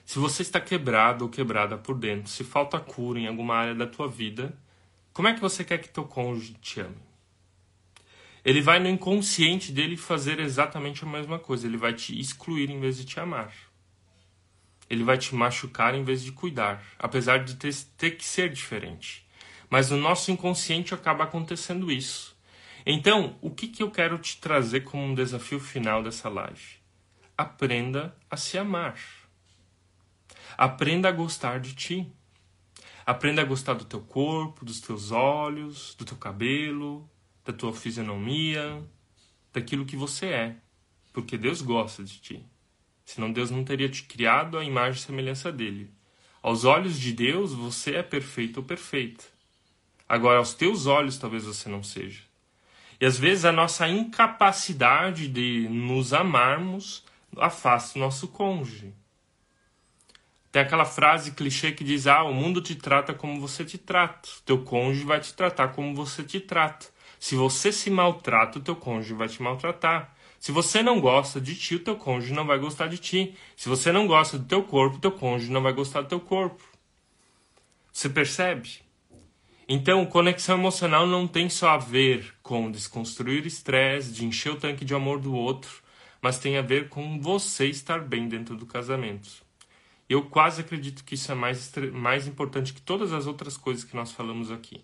se 0.04 0.20
você 0.20 0.42
está 0.42 0.60
quebrado 0.60 1.24
ou 1.24 1.32
quebrada 1.32 1.78
por 1.78 1.98
dentro, 1.98 2.30
se 2.30 2.44
falta 2.44 2.78
cura 2.78 3.18
em 3.18 3.26
alguma 3.26 3.56
área 3.56 3.74
da 3.74 3.88
tua 3.88 4.10
vida, 4.10 4.54
como 5.14 5.30
é 5.30 5.34
que 5.34 5.40
você 5.40 5.64
quer 5.64 5.78
que 5.78 5.88
teu 5.88 6.04
cônjuge 6.04 6.56
te 6.56 6.82
ame? 6.82 6.98
Ele 8.44 8.60
vai 8.60 8.82
no 8.82 8.90
inconsciente 8.90 9.72
dele 9.72 9.96
fazer 9.96 10.42
exatamente 10.42 11.06
a 11.06 11.08
mesma 11.08 11.40
coisa. 11.40 11.66
Ele 11.66 11.78
vai 11.78 11.94
te 11.94 12.20
excluir 12.20 12.70
em 12.70 12.82
vez 12.82 12.98
de 12.98 13.06
te 13.06 13.18
amar. 13.18 13.54
Ele 14.90 15.06
vai 15.06 15.18
te 15.18 15.34
machucar 15.34 15.96
em 15.96 16.04
vez 16.04 16.22
de 16.22 16.34
cuidar, 16.34 16.84
apesar 17.00 17.38
de 17.38 17.56
ter, 17.56 17.74
ter 17.98 18.12
que 18.12 18.26
ser 18.26 18.50
diferente. 18.50 19.23
Mas 19.74 19.90
no 19.90 19.98
nosso 19.98 20.30
inconsciente 20.30 20.94
acaba 20.94 21.24
acontecendo 21.24 21.92
isso. 21.92 22.38
Então, 22.86 23.40
o 23.42 23.50
que, 23.50 23.68
que 23.68 23.82
eu 23.82 23.90
quero 23.90 24.20
te 24.20 24.38
trazer 24.38 24.82
como 24.82 25.02
um 25.02 25.16
desafio 25.16 25.60
final 25.60 26.04
dessa 26.04 26.30
live? 26.30 26.62
Aprenda 27.36 28.16
a 28.30 28.38
se 28.38 28.56
amar. 28.56 29.00
Aprenda 30.56 31.10
a 31.10 31.12
gostar 31.12 31.60
de 31.60 31.74
ti. 31.74 32.08
Aprenda 33.04 33.42
a 33.42 33.46
gostar 33.46 33.74
do 33.74 33.84
teu 33.84 34.00
corpo, 34.00 34.64
dos 34.64 34.80
teus 34.80 35.10
olhos, 35.10 35.96
do 35.96 36.06
teu 36.06 36.18
cabelo, 36.18 37.10
da 37.44 37.52
tua 37.52 37.74
fisionomia, 37.74 38.80
daquilo 39.52 39.88
que 39.88 39.96
você 39.96 40.28
é. 40.28 40.56
Porque 41.12 41.36
Deus 41.36 41.64
gosta 41.64 42.04
de 42.04 42.20
ti. 42.20 42.46
Senão 43.04 43.32
Deus 43.32 43.50
não 43.50 43.64
teria 43.64 43.90
te 43.90 44.04
criado 44.04 44.56
à 44.56 44.64
imagem 44.64 45.02
e 45.02 45.04
semelhança 45.04 45.52
dele. 45.52 45.92
Aos 46.44 46.64
olhos 46.64 47.00
de 47.00 47.12
Deus, 47.12 47.54
você 47.54 47.96
é 47.96 48.04
perfeito 48.04 48.58
ou 48.58 48.64
perfeita. 48.64 49.33
Agora, 50.14 50.38
aos 50.38 50.54
teus 50.54 50.86
olhos, 50.86 51.18
talvez 51.18 51.44
você 51.44 51.68
não 51.68 51.82
seja. 51.82 52.22
E 53.02 53.06
às 53.06 53.18
vezes 53.18 53.46
a 53.46 53.52
nossa 53.52 53.88
incapacidade 53.88 55.28
de 55.28 55.68
nos 55.68 56.14
amarmos 56.14 57.04
afasta 57.36 57.98
o 57.98 58.02
nosso 58.02 58.28
cônjuge. 58.28 58.94
Tem 60.52 60.62
aquela 60.62 60.86
frase 60.86 61.32
clichê 61.32 61.72
que 61.72 61.84
diz: 61.84 62.06
Ah, 62.06 62.22
o 62.22 62.32
mundo 62.32 62.62
te 62.62 62.76
trata 62.76 63.12
como 63.12 63.42
você 63.42 63.66
te 63.66 63.80
trata. 63.80 64.30
Teu 64.46 64.64
cônjuge 64.64 65.04
vai 65.04 65.20
te 65.20 65.34
tratar 65.34 65.70
como 65.70 65.96
você 65.96 66.22
te 66.22 66.40
trata. 66.40 66.86
Se 67.20 67.34
você 67.34 67.72
se 67.72 67.90
maltrata, 67.90 68.60
o 68.60 68.62
teu 68.62 68.76
cônjuge 68.76 69.16
vai 69.16 69.28
te 69.28 69.42
maltratar. 69.42 70.16
Se 70.40 70.52
você 70.52 70.84
não 70.84 71.02
gosta 71.02 71.42
de 71.42 71.56
ti, 71.56 71.74
o 71.74 71.80
teu 71.80 71.96
cônjuge 71.96 72.34
não 72.34 72.46
vai 72.46 72.60
gostar 72.60 72.86
de 72.86 73.00
ti. 73.00 73.36
Se 73.58 73.68
você 73.68 73.92
não 73.92 74.06
gosta 74.06 74.38
do 74.38 74.46
teu 74.46 74.62
corpo, 74.62 74.98
o 74.98 75.00
teu 75.00 75.12
cônjuge 75.12 75.52
não 75.52 75.64
vai 75.64 75.74
gostar 75.74 76.02
do 76.02 76.08
teu 76.08 76.20
corpo. 76.20 76.64
Você 77.92 78.08
percebe? 78.08 78.83
Então, 79.68 80.06
conexão 80.06 80.58
emocional 80.58 81.08
não 81.08 81.28
tem 81.28 81.50
só 81.50 81.70
a 81.70 81.78
ver 81.78 82.34
com 82.44 82.70
desconstruir 82.70 83.46
estresse, 83.46 84.12
de 84.12 84.26
encher 84.26 84.52
o 84.52 84.60
tanque 84.60 84.84
de 84.84 84.94
amor 84.94 85.20
do 85.20 85.34
outro, 85.34 85.82
mas 86.22 86.38
tem 86.38 86.58
a 86.58 86.62
ver 86.62 86.90
com 86.90 87.20
você 87.20 87.68
estar 87.68 88.00
bem 88.00 88.28
dentro 88.28 88.56
do 88.56 88.66
casamento. 88.66 89.30
Eu 90.10 90.24
quase 90.24 90.62
acredito 90.62 91.04
que 91.04 91.16
isso 91.16 91.32
é 91.32 91.36
mais, 91.36 91.72
mais 91.94 92.28
importante 92.28 92.74
que 92.74 92.82
todas 92.82 93.14
as 93.14 93.26
outras 93.26 93.56
coisas 93.56 93.84
que 93.84 93.96
nós 93.96 94.12
falamos 94.12 94.52
aqui. 94.52 94.82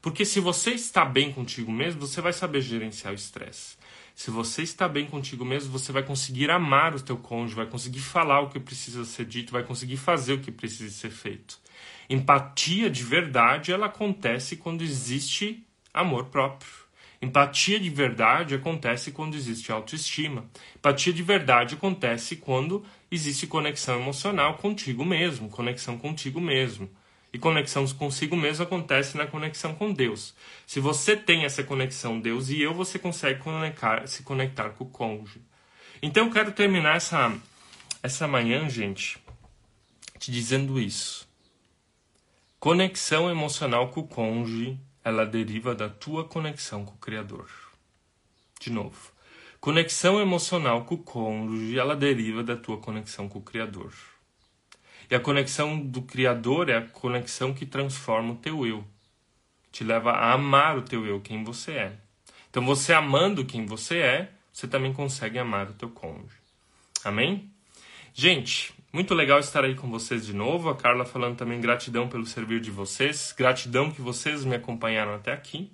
Porque 0.00 0.24
se 0.24 0.40
você 0.40 0.72
está 0.72 1.04
bem 1.04 1.32
contigo 1.32 1.72
mesmo, 1.72 2.00
você 2.00 2.20
vai 2.20 2.32
saber 2.32 2.60
gerenciar 2.60 3.12
o 3.12 3.16
estresse. 3.16 3.76
Se 4.18 4.32
você 4.32 4.64
está 4.64 4.88
bem 4.88 5.06
contigo 5.06 5.44
mesmo, 5.44 5.70
você 5.70 5.92
vai 5.92 6.02
conseguir 6.02 6.50
amar 6.50 6.92
o 6.92 7.00
teu 7.00 7.16
cônjuge, 7.16 7.54
vai 7.54 7.66
conseguir 7.66 8.00
falar 8.00 8.40
o 8.40 8.48
que 8.48 8.58
precisa 8.58 9.04
ser 9.04 9.24
dito, 9.24 9.52
vai 9.52 9.62
conseguir 9.62 9.96
fazer 9.96 10.32
o 10.32 10.40
que 10.40 10.50
precisa 10.50 10.92
ser 10.92 11.10
feito. 11.10 11.56
Empatia 12.10 12.90
de 12.90 13.04
verdade, 13.04 13.70
ela 13.70 13.86
acontece 13.86 14.56
quando 14.56 14.82
existe 14.82 15.64
amor 15.94 16.24
próprio. 16.24 16.68
Empatia 17.22 17.78
de 17.78 17.88
verdade 17.90 18.56
acontece 18.56 19.12
quando 19.12 19.36
existe 19.36 19.70
autoestima. 19.70 20.46
Empatia 20.74 21.12
de 21.12 21.22
verdade 21.22 21.76
acontece 21.76 22.34
quando 22.34 22.84
existe 23.12 23.46
conexão 23.46 24.00
emocional 24.00 24.54
contigo 24.54 25.04
mesmo, 25.04 25.48
conexão 25.48 25.96
contigo 25.96 26.40
mesmo. 26.40 26.90
E 27.32 27.38
conexão 27.38 27.86
consigo 27.88 28.34
mesmo 28.36 28.64
acontece 28.64 29.16
na 29.16 29.26
conexão 29.26 29.74
com 29.74 29.92
Deus. 29.92 30.34
Se 30.66 30.80
você 30.80 31.14
tem 31.16 31.44
essa 31.44 31.62
conexão 31.62 32.18
Deus 32.18 32.48
e 32.48 32.60
eu, 32.60 32.72
você 32.72 32.98
consegue 32.98 33.40
conectar, 33.40 34.06
se 34.06 34.22
conectar 34.22 34.70
com 34.70 34.84
o 34.84 34.88
cônjuge. 34.88 35.42
Então 36.00 36.26
eu 36.26 36.32
quero 36.32 36.52
terminar 36.52 36.96
essa, 36.96 37.36
essa 38.02 38.26
manhã, 38.26 38.68
gente, 38.68 39.18
te 40.18 40.30
dizendo 40.30 40.80
isso. 40.80 41.28
Conexão 42.58 43.30
emocional 43.30 43.88
com 43.90 44.00
o 44.00 44.08
cônjuge, 44.08 44.78
ela 45.04 45.26
deriva 45.26 45.74
da 45.74 45.88
tua 45.88 46.24
conexão 46.24 46.84
com 46.84 46.94
o 46.94 46.98
Criador. 46.98 47.48
De 48.60 48.70
novo. 48.70 49.12
Conexão 49.60 50.20
emocional 50.20 50.84
com 50.84 50.94
o 50.94 50.98
cônjuge, 50.98 51.78
ela 51.78 51.94
deriva 51.94 52.42
da 52.42 52.56
tua 52.56 52.78
conexão 52.78 53.28
com 53.28 53.38
o 53.38 53.42
Criador. 53.42 53.92
E 55.10 55.14
a 55.14 55.20
conexão 55.20 55.78
do 55.78 56.02
Criador 56.02 56.68
é 56.68 56.76
a 56.76 56.82
conexão 56.82 57.54
que 57.54 57.64
transforma 57.64 58.32
o 58.32 58.36
teu 58.36 58.66
eu, 58.66 58.84
te 59.72 59.82
leva 59.82 60.12
a 60.12 60.32
amar 60.32 60.76
o 60.76 60.82
teu 60.82 61.06
eu, 61.06 61.20
quem 61.20 61.42
você 61.42 61.72
é. 61.72 61.92
Então, 62.50 62.64
você 62.64 62.92
amando 62.92 63.44
quem 63.44 63.66
você 63.66 63.98
é, 63.98 64.32
você 64.52 64.66
também 64.66 64.92
consegue 64.92 65.38
amar 65.38 65.70
o 65.70 65.74
teu 65.74 65.88
cônjuge. 65.88 66.36
Amém? 67.04 67.50
Gente, 68.12 68.74
muito 68.92 69.14
legal 69.14 69.38
estar 69.38 69.64
aí 69.64 69.74
com 69.74 69.88
vocês 69.88 70.26
de 70.26 70.32
novo. 70.32 70.68
A 70.68 70.74
Carla 70.74 71.04
falando 71.04 71.36
também 71.36 71.60
gratidão 71.60 72.08
pelo 72.08 72.26
servir 72.26 72.60
de 72.60 72.70
vocês, 72.70 73.34
gratidão 73.36 73.90
que 73.90 74.00
vocês 74.00 74.44
me 74.44 74.56
acompanharam 74.56 75.14
até 75.14 75.32
aqui. 75.32 75.70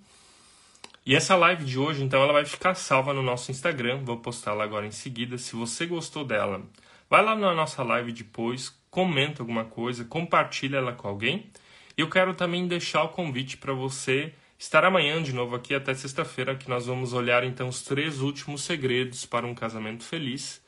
E 1.06 1.14
essa 1.14 1.36
live 1.36 1.64
de 1.64 1.78
hoje, 1.78 2.02
então, 2.02 2.22
ela 2.22 2.32
vai 2.32 2.44
ficar 2.44 2.74
salva 2.74 3.12
no 3.12 3.22
nosso 3.22 3.50
Instagram. 3.50 3.98
Vou 4.04 4.18
postá-la 4.18 4.64
agora 4.64 4.86
em 4.86 4.90
seguida. 4.90 5.38
Se 5.38 5.54
você 5.54 5.86
gostou 5.86 6.24
dela, 6.24 6.62
vai 7.08 7.22
lá 7.22 7.34
na 7.34 7.54
nossa 7.54 7.82
live 7.82 8.12
depois, 8.12 8.74
comenta 8.94 9.42
alguma 9.42 9.64
coisa, 9.64 10.04
compartilha 10.04 10.76
ela 10.76 10.92
com 10.92 11.09
alguém. 11.09 11.50
E 11.98 12.00
eu 12.00 12.09
quero 12.09 12.33
também 12.33 12.68
deixar 12.68 13.02
o 13.02 13.09
convite 13.09 13.57
para 13.57 13.72
você 13.72 14.33
estar 14.57 14.85
amanhã 14.85 15.20
de 15.20 15.33
novo 15.33 15.57
aqui 15.57 15.74
até 15.74 15.92
sexta-feira, 15.92 16.54
que 16.54 16.70
nós 16.70 16.87
vamos 16.87 17.12
olhar 17.12 17.42
então 17.42 17.66
os 17.66 17.83
três 17.83 18.20
últimos 18.20 18.62
segredos 18.62 19.26
para 19.26 19.44
um 19.44 19.54
casamento 19.54 20.04
feliz, 20.04 20.62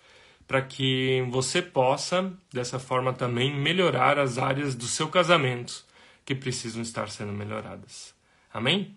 para 0.45 0.61
que 0.61 1.25
você 1.31 1.63
possa 1.63 2.33
dessa 2.53 2.81
forma 2.81 3.13
também 3.13 3.55
melhorar 3.55 4.19
as 4.19 4.39
áreas 4.39 4.75
do 4.75 4.87
seu 4.87 5.07
casamento 5.07 5.85
que 6.25 6.35
precisam 6.35 6.83
estar 6.83 7.09
sendo 7.09 7.33
melhoradas. 7.33 8.13
Amém? 8.53 8.93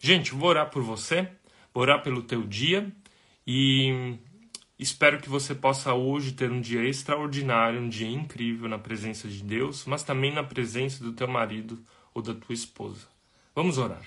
Gente, 0.00 0.32
vou 0.32 0.48
orar 0.48 0.70
por 0.70 0.82
você, 0.82 1.28
vou 1.74 1.82
orar 1.82 2.02
pelo 2.02 2.22
teu 2.22 2.42
dia 2.44 2.90
e 3.46 4.16
Espero 4.76 5.20
que 5.20 5.28
você 5.28 5.54
possa 5.54 5.94
hoje 5.94 6.32
ter 6.32 6.50
um 6.50 6.60
dia 6.60 6.84
extraordinário, 6.84 7.80
um 7.80 7.88
dia 7.88 8.08
incrível 8.08 8.68
na 8.68 8.78
presença 8.78 9.28
de 9.28 9.40
Deus, 9.40 9.84
mas 9.84 10.02
também 10.02 10.32
na 10.32 10.42
presença 10.42 11.02
do 11.02 11.12
teu 11.12 11.28
marido 11.28 11.80
ou 12.12 12.20
da 12.20 12.34
tua 12.34 12.52
esposa. 12.52 13.06
Vamos 13.54 13.78
orar. 13.78 14.04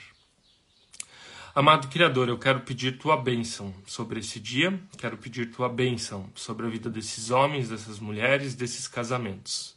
Amado 1.55 1.87
Criador, 1.87 2.27
eu 2.27 2.37
quero 2.37 2.59
pedir 2.59 2.97
tua 2.97 3.15
bênção 3.15 3.73
sobre 3.85 4.19
esse 4.19 4.41
dia, 4.41 4.77
quero 4.97 5.17
pedir 5.17 5.51
tua 5.51 5.69
bênção 5.69 6.29
sobre 6.35 6.67
a 6.67 6.69
vida 6.69 6.89
desses 6.89 7.31
homens, 7.31 7.69
dessas 7.69 7.97
mulheres, 7.97 8.53
desses 8.53 8.89
casamentos. 8.89 9.73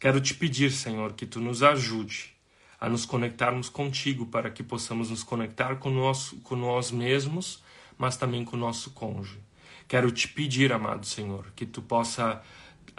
Quero 0.00 0.22
te 0.22 0.34
pedir, 0.34 0.72
Senhor, 0.72 1.12
que 1.12 1.26
tu 1.26 1.38
nos 1.38 1.62
ajude 1.62 2.34
a 2.80 2.88
nos 2.88 3.04
conectarmos 3.04 3.68
contigo 3.68 4.26
para 4.26 4.50
que 4.50 4.62
possamos 4.62 5.10
nos 5.10 5.22
conectar 5.22 5.76
com 5.76 5.90
nós, 5.90 6.34
com 6.42 6.56
nós 6.56 6.90
mesmos, 6.90 7.62
mas 7.98 8.16
também 8.16 8.42
com 8.42 8.56
o 8.56 8.60
nosso 8.60 8.90
cônjuge. 8.90 9.38
Quero 9.86 10.10
te 10.10 10.28
pedir, 10.28 10.72
amado 10.72 11.06
Senhor, 11.06 11.52
que 11.54 11.66
tu 11.66 11.82
possa 11.82 12.42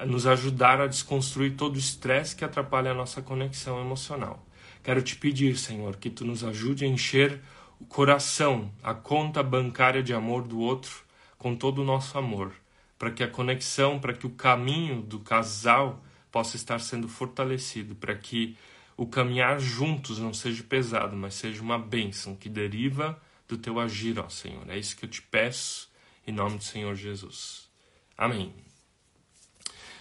nos 0.05 0.27
ajudar 0.27 0.81
a 0.81 0.87
desconstruir 0.87 1.55
todo 1.55 1.75
o 1.75 1.79
estresse 1.79 2.35
que 2.35 2.43
atrapalha 2.43 2.91
a 2.91 2.95
nossa 2.95 3.21
conexão 3.21 3.79
emocional. 3.79 4.45
Quero 4.83 5.01
te 5.01 5.15
pedir, 5.15 5.57
Senhor, 5.57 5.95
que 5.95 6.09
tu 6.09 6.25
nos 6.25 6.43
ajude 6.43 6.85
a 6.85 6.87
encher 6.87 7.41
o 7.79 7.85
coração, 7.85 8.71
a 8.83 8.93
conta 8.93 9.41
bancária 9.41 10.03
de 10.03 10.13
amor 10.13 10.43
do 10.47 10.59
outro 10.59 11.03
com 11.37 11.55
todo 11.55 11.81
o 11.81 11.85
nosso 11.85 12.17
amor, 12.17 12.53
para 12.97 13.11
que 13.11 13.23
a 13.23 13.27
conexão, 13.27 13.99
para 13.99 14.13
que 14.13 14.27
o 14.27 14.31
caminho 14.31 15.01
do 15.01 15.19
casal 15.19 16.03
possa 16.31 16.55
estar 16.55 16.79
sendo 16.79 17.07
fortalecido, 17.07 17.95
para 17.95 18.15
que 18.15 18.57
o 18.97 19.05
caminhar 19.05 19.59
juntos 19.59 20.19
não 20.19 20.33
seja 20.33 20.63
pesado, 20.63 21.15
mas 21.15 21.33
seja 21.35 21.61
uma 21.61 21.77
bênção 21.77 22.35
que 22.35 22.47
deriva 22.47 23.19
do 23.47 23.57
teu 23.57 23.79
agir, 23.79 24.19
ó 24.19 24.29
Senhor. 24.29 24.69
É 24.69 24.77
isso 24.77 24.95
que 24.95 25.05
eu 25.05 25.09
te 25.09 25.21
peço 25.21 25.89
em 26.25 26.31
nome 26.31 26.57
do 26.57 26.63
Senhor 26.63 26.95
Jesus. 26.95 27.69
Amém. 28.17 28.53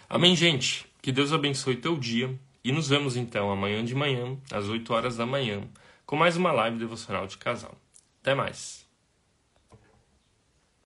Amém, 0.08 0.36
gente. 0.36 0.86
Que 1.02 1.12
Deus 1.12 1.32
abençoe 1.32 1.76
teu 1.76 1.96
dia 1.96 2.38
e 2.62 2.72
nos 2.72 2.88
vemos 2.88 3.16
então 3.16 3.50
amanhã 3.50 3.84
de 3.84 3.94
manhã, 3.94 4.38
às 4.50 4.68
8 4.68 4.92
horas 4.92 5.16
da 5.16 5.26
manhã, 5.26 5.62
com 6.06 6.16
mais 6.16 6.36
uma 6.36 6.52
live 6.52 6.78
devocional 6.78 7.26
de 7.26 7.36
casal. 7.36 7.74
Até 8.22 8.34
mais. 8.34 8.83